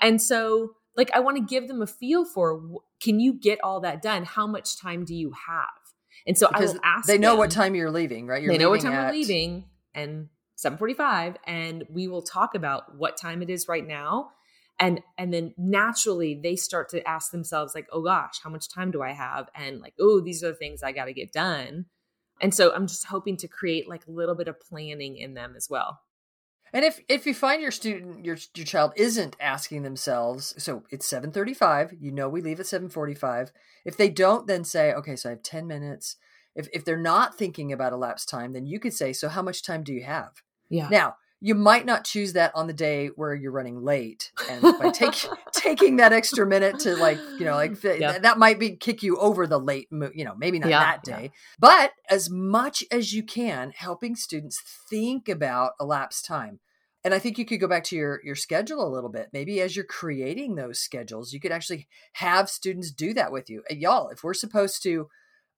And 0.01 0.21
so 0.21 0.71
like 0.97 1.11
I 1.13 1.19
want 1.19 1.37
to 1.37 1.43
give 1.43 1.67
them 1.67 1.81
a 1.81 1.87
feel 1.87 2.25
for 2.25 2.61
can 3.01 3.19
you 3.19 3.33
get 3.33 3.59
all 3.63 3.81
that 3.81 4.01
done? 4.01 4.23
How 4.23 4.47
much 4.47 4.77
time 4.79 5.05
do 5.05 5.13
you 5.15 5.31
have? 5.47 5.67
And 6.27 6.37
so 6.37 6.47
I 6.47 6.51
Because 6.51 6.73
will 6.73 6.79
ask 6.83 7.07
they 7.07 7.17
know 7.17 7.31
them- 7.31 7.37
what 7.39 7.51
time 7.51 7.75
you're 7.75 7.91
leaving, 7.91 8.27
right? 8.27 8.41
You're 8.41 8.53
they 8.53 8.57
know 8.57 8.69
what 8.69 8.81
time 8.81 8.93
at- 8.93 9.07
we're 9.07 9.11
leaving 9.11 9.65
and 9.93 10.29
745 10.55 11.37
and 11.45 11.83
we 11.89 12.07
will 12.07 12.21
talk 12.21 12.55
about 12.55 12.95
what 12.97 13.17
time 13.17 13.41
it 13.41 13.49
is 13.49 13.67
right 13.67 13.85
now 13.85 14.31
and 14.79 15.01
and 15.17 15.33
then 15.33 15.53
naturally 15.57 16.39
they 16.41 16.55
start 16.55 16.89
to 16.89 17.07
ask 17.07 17.31
themselves 17.31 17.73
like 17.75 17.87
oh 17.91 18.01
gosh 18.01 18.39
how 18.43 18.49
much 18.49 18.69
time 18.69 18.91
do 18.91 19.01
i 19.01 19.11
have 19.11 19.49
and 19.55 19.79
like 19.79 19.93
oh 19.99 20.19
these 20.19 20.43
are 20.43 20.49
the 20.49 20.55
things 20.55 20.83
i 20.83 20.91
got 20.91 21.05
to 21.05 21.13
get 21.13 21.31
done 21.31 21.85
and 22.41 22.53
so 22.53 22.73
i'm 22.73 22.87
just 22.87 23.05
hoping 23.05 23.37
to 23.37 23.47
create 23.47 23.87
like 23.87 24.05
a 24.07 24.11
little 24.11 24.35
bit 24.35 24.47
of 24.47 24.59
planning 24.59 25.17
in 25.17 25.33
them 25.33 25.53
as 25.55 25.69
well 25.69 26.01
And 26.73 26.83
if 26.83 26.99
if 27.07 27.25
you 27.25 27.33
find 27.33 27.61
your 27.61 27.71
student 27.71 28.25
your 28.25 28.37
your 28.53 28.65
child 28.65 28.91
isn't 28.97 29.37
asking 29.39 29.83
themselves, 29.83 30.53
so 30.57 30.83
it's 30.89 31.07
7:35, 31.07 31.93
you 32.01 32.11
know 32.11 32.27
we 32.27 32.41
leave 32.41 32.59
at 32.59 32.65
7:45. 32.67 33.51
If 33.85 33.95
they 33.95 34.09
don't 34.09 34.45
then 34.47 34.63
say, 34.65 34.91
"Okay, 34.93 35.15
so 35.15 35.29
I 35.29 35.33
have 35.33 35.43
10 35.43 35.67
minutes." 35.67 36.17
If 36.55 36.67
if 36.73 36.83
they're 36.83 36.97
not 36.97 37.37
thinking 37.37 37.71
about 37.71 37.93
elapsed 37.93 38.27
time, 38.29 38.53
then 38.53 38.65
you 38.65 38.79
could 38.79 38.93
say, 38.93 39.13
"So 39.13 39.29
how 39.29 39.41
much 39.41 39.63
time 39.63 39.83
do 39.83 39.93
you 39.93 40.03
have?" 40.03 40.41
yeah 40.69 40.89
Now, 40.89 41.15
you 41.45 41.53
might 41.53 41.85
not 41.85 42.03
choose 42.05 42.33
that 42.33 42.51
on 42.55 42.65
the 42.65 42.73
day 42.73 43.09
where 43.15 43.35
you're 43.35 43.51
running 43.51 43.83
late, 43.83 44.31
and 44.47 44.63
by 44.79 44.89
take, 44.89 45.29
taking 45.53 45.97
that 45.97 46.11
extra 46.11 46.43
minute 46.43 46.79
to 46.79 46.95
like, 46.97 47.21
you 47.37 47.45
know, 47.45 47.53
like 47.53 47.79
th- 47.79 48.01
Yeah. 48.01 48.17
that 48.17 48.39
might 48.39 48.57
be 48.57 48.75
kick 48.77 49.03
you 49.03 49.15
over 49.17 49.45
the 49.45 49.59
late, 49.59 49.87
you 49.91 50.25
know, 50.25 50.33
maybe 50.35 50.57
not 50.57 50.69
Yeah, 50.69 50.79
that 50.79 51.01
yeah. 51.05 51.15
day, 51.17 51.31
but 51.59 51.91
as 52.09 52.31
much 52.31 52.83
as 52.89 53.13
you 53.13 53.21
can, 53.21 53.71
helping 53.75 54.15
students 54.15 54.59
think 54.89 55.29
about 55.29 55.73
elapsed 55.79 56.25
time. 56.25 56.61
And 57.03 57.13
I 57.13 57.19
think 57.19 57.37
you 57.37 57.45
could 57.45 57.59
go 57.59 57.67
back 57.67 57.83
to 57.85 57.95
your 57.95 58.21
your 58.23 58.33
schedule 58.35 58.83
a 58.83 58.89
little 58.89 59.11
bit. 59.11 59.29
Maybe 59.31 59.61
as 59.61 59.75
you're 59.75 59.85
creating 59.85 60.55
those 60.55 60.79
schedules, 60.79 61.31
you 61.31 61.39
could 61.39 61.51
actually 61.51 61.87
have 62.13 62.49
students 62.49 62.89
do 62.91 63.13
that 63.13 63.31
with 63.31 63.51
you. 63.51 63.61
Y'all, 63.69 64.09
if 64.09 64.23
we're 64.23 64.33
supposed 64.33 64.81
to, 64.81 65.09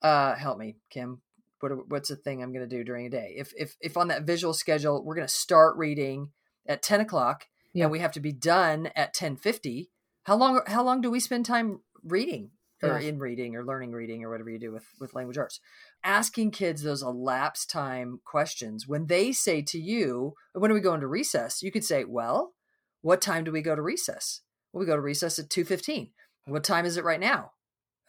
uh, 0.01 0.35
help 0.35 0.57
me, 0.59 0.75
Kim 0.89 1.21
what 1.59 1.71
what's 1.89 2.09
the 2.09 2.15
thing 2.15 2.41
I'm 2.41 2.53
going 2.53 2.67
to 2.67 2.75
do 2.77 2.83
during 2.83 3.05
a 3.05 3.09
day? 3.09 3.33
If 3.37 3.53
if 3.57 3.75
if 3.81 3.97
on 3.97 4.07
that 4.09 4.23
visual 4.23 4.53
schedule 4.53 5.03
we're 5.03 5.15
going 5.15 5.27
to 5.27 5.33
start 5.33 5.77
reading 5.77 6.31
at 6.67 6.81
ten 6.81 7.01
o'clock 7.01 7.45
Yeah. 7.73 7.83
and 7.85 7.91
we 7.91 7.99
have 7.99 8.11
to 8.13 8.19
be 8.19 8.31
done 8.31 8.89
at 8.95 9.13
ten 9.13 9.35
fifty, 9.37 9.89
how 10.23 10.35
long 10.35 10.61
how 10.67 10.83
long 10.83 11.01
do 11.01 11.09
we 11.11 11.19
spend 11.19 11.45
time 11.45 11.81
reading 12.03 12.51
or 12.83 12.99
Yeah. 12.99 13.07
in 13.09 13.19
reading 13.19 13.55
or 13.55 13.63
learning 13.65 13.91
reading 13.91 14.23
or 14.23 14.29
whatever 14.29 14.49
you 14.49 14.59
do 14.59 14.71
with 14.71 14.85
with 14.99 15.15
language 15.15 15.37
arts? 15.37 15.59
Asking 16.03 16.51
kids 16.51 16.83
those 16.83 17.01
elapsed 17.01 17.69
time 17.69 18.19
questions 18.23 18.87
when 18.87 19.07
they 19.07 19.31
say 19.31 19.61
to 19.63 19.79
you, 19.79 20.33
"When 20.53 20.69
do 20.69 20.75
we 20.75 20.81
go 20.81 20.93
into 20.93 21.07
recess?" 21.07 21.63
You 21.63 21.71
could 21.71 21.83
say, 21.85 22.03
"Well, 22.03 22.53
what 23.01 23.21
time 23.21 23.43
do 23.43 23.51
we 23.51 23.61
go 23.61 23.75
to 23.75 23.81
recess?" 23.81 24.41
Well, 24.71 24.79
we 24.81 24.85
go 24.85 24.95
to 24.95 25.01
recess 25.01 25.39
at 25.39 25.49
two 25.49 25.63
fifteen. 25.65 26.11
What 26.45 26.63
time 26.63 26.85
is 26.85 26.97
it 26.97 27.03
right 27.03 27.19
now? 27.19 27.53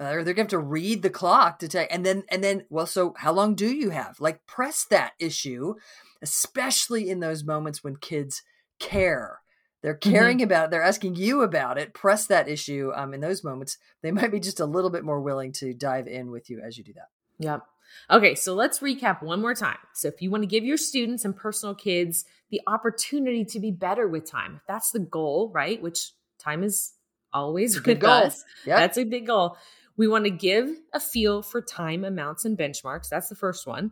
Uh, 0.00 0.12
or 0.12 0.24
they're 0.24 0.34
going 0.34 0.46
to 0.46 0.56
have 0.56 0.62
to 0.62 0.66
read 0.66 1.02
the 1.02 1.10
clock 1.10 1.58
to 1.58 1.68
tell, 1.68 1.86
and 1.90 2.06
then 2.06 2.22
and 2.28 2.42
then 2.44 2.64
well, 2.70 2.86
so 2.86 3.14
how 3.18 3.32
long 3.32 3.54
do 3.54 3.66
you 3.66 3.90
have? 3.90 4.20
Like 4.20 4.46
press 4.46 4.84
that 4.90 5.12
issue, 5.18 5.74
especially 6.22 7.10
in 7.10 7.20
those 7.20 7.44
moments 7.44 7.82
when 7.82 7.96
kids 7.96 8.42
care. 8.78 9.40
They're 9.82 9.94
caring 9.94 10.42
about 10.42 10.66
it. 10.66 10.70
They're 10.72 10.82
asking 10.82 11.14
you 11.16 11.42
about 11.42 11.78
it. 11.78 11.94
Press 11.94 12.26
that 12.26 12.48
issue. 12.48 12.90
Um, 12.94 13.14
in 13.14 13.20
those 13.20 13.44
moments, 13.44 13.78
they 14.02 14.10
might 14.10 14.32
be 14.32 14.40
just 14.40 14.60
a 14.60 14.66
little 14.66 14.90
bit 14.90 15.04
more 15.04 15.20
willing 15.20 15.52
to 15.52 15.72
dive 15.72 16.08
in 16.08 16.30
with 16.30 16.50
you 16.50 16.60
as 16.60 16.76
you 16.76 16.84
do 16.84 16.92
that. 16.94 17.08
Yep. 17.38 17.62
Okay, 18.10 18.34
so 18.34 18.54
let's 18.54 18.80
recap 18.80 19.22
one 19.22 19.40
more 19.40 19.54
time. 19.54 19.78
So, 19.94 20.08
if 20.08 20.20
you 20.20 20.30
want 20.30 20.42
to 20.42 20.48
give 20.48 20.64
your 20.64 20.76
students 20.76 21.24
and 21.24 21.34
personal 21.34 21.74
kids 21.74 22.24
the 22.50 22.60
opportunity 22.66 23.44
to 23.46 23.60
be 23.60 23.70
better 23.70 24.06
with 24.06 24.30
time, 24.30 24.56
if 24.56 24.62
that's 24.66 24.90
the 24.90 24.98
goal, 24.98 25.50
right? 25.54 25.80
Which 25.80 26.12
time 26.38 26.62
is 26.62 26.92
always 27.32 27.76
a 27.76 27.80
good 27.80 27.98
with 27.98 28.00
goal. 28.00 28.10
us. 28.10 28.44
Yeah. 28.66 28.76
That's 28.76 28.98
a 28.98 29.04
big 29.04 29.26
goal. 29.26 29.56
We 29.98 30.06
want 30.08 30.24
to 30.24 30.30
give 30.30 30.70
a 30.94 31.00
feel 31.00 31.42
for 31.42 31.60
time 31.60 32.04
amounts 32.04 32.44
and 32.44 32.56
benchmarks. 32.56 33.08
That's 33.08 33.28
the 33.28 33.34
first 33.34 33.66
one. 33.66 33.90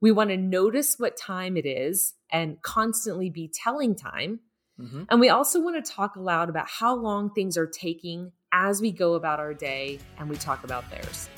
We 0.00 0.12
want 0.12 0.30
to 0.30 0.36
notice 0.36 0.94
what 0.96 1.16
time 1.16 1.56
it 1.56 1.66
is 1.66 2.14
and 2.30 2.62
constantly 2.62 3.30
be 3.30 3.50
telling 3.52 3.96
time. 3.96 4.40
Mhm. 4.80 5.06
And 5.10 5.20
we 5.20 5.28
also 5.28 5.60
want 5.60 5.84
to 5.84 5.92
talk 5.92 6.16
aloud 6.16 6.48
about 6.48 6.68
how 6.68 6.94
long 6.94 7.30
things 7.30 7.56
are 7.56 7.66
taking 7.66 8.32
as 8.52 8.80
we 8.80 8.92
go 8.92 9.14
about 9.14 9.40
our 9.40 9.54
day 9.54 9.98
and 10.18 10.30
we 10.30 10.36
talk 10.36 10.62
about 10.62 10.88
theirs. 10.90 11.28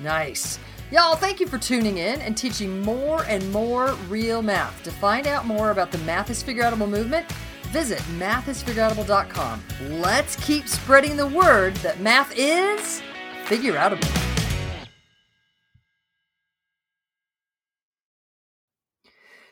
Nice. 0.00 0.58
Y'all, 0.90 1.16
thank 1.16 1.38
you 1.38 1.46
for 1.46 1.58
tuning 1.58 1.98
in 1.98 2.20
and 2.20 2.36
teaching 2.36 2.82
more 2.82 3.24
and 3.24 3.52
more 3.52 3.92
real 4.08 4.42
math. 4.42 4.82
To 4.84 4.90
find 4.90 5.26
out 5.26 5.44
more 5.44 5.70
about 5.70 5.92
the 5.92 5.98
Math 5.98 6.30
is 6.30 6.42
Figureoutable 6.42 6.88
movement, 6.88 7.30
visit 7.64 7.98
mathisfigureoutable.com. 8.18 9.62
Let's 10.00 10.36
keep 10.36 10.66
spreading 10.66 11.16
the 11.16 11.26
word 11.26 11.74
that 11.76 12.00
math 12.00 12.32
is 12.36 13.02
figureoutable. 13.48 14.28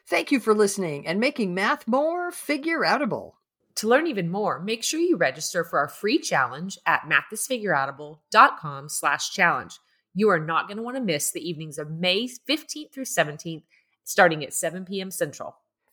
Thank 0.08 0.30
you 0.30 0.38
for 0.38 0.54
listening 0.54 1.06
and 1.06 1.18
making 1.18 1.52
math 1.52 1.88
more 1.88 2.30
figureoutable. 2.30 3.32
To 3.76 3.88
learn 3.88 4.06
even 4.06 4.30
more, 4.30 4.60
make 4.60 4.84
sure 4.84 5.00
you 5.00 5.16
register 5.16 5.64
for 5.64 5.80
our 5.80 5.88
free 5.88 6.18
challenge 6.18 6.78
at 6.86 7.02
mathisfigureoutable.com 7.02 8.88
slash 8.88 9.32
challenge. 9.32 9.80
You 10.14 10.30
are 10.30 10.38
not 10.38 10.68
going 10.68 10.76
to 10.76 10.82
want 10.82 10.96
to 10.96 11.02
miss 11.02 11.32
the 11.32 11.46
evenings 11.46 11.76
of 11.76 11.90
May 11.90 12.28
15th 12.48 12.92
through 12.92 13.04
17th, 13.04 13.64
starting 14.04 14.44
at 14.44 14.54
7 14.54 14.84
p.m. 14.84 15.10
Central. 15.10 15.56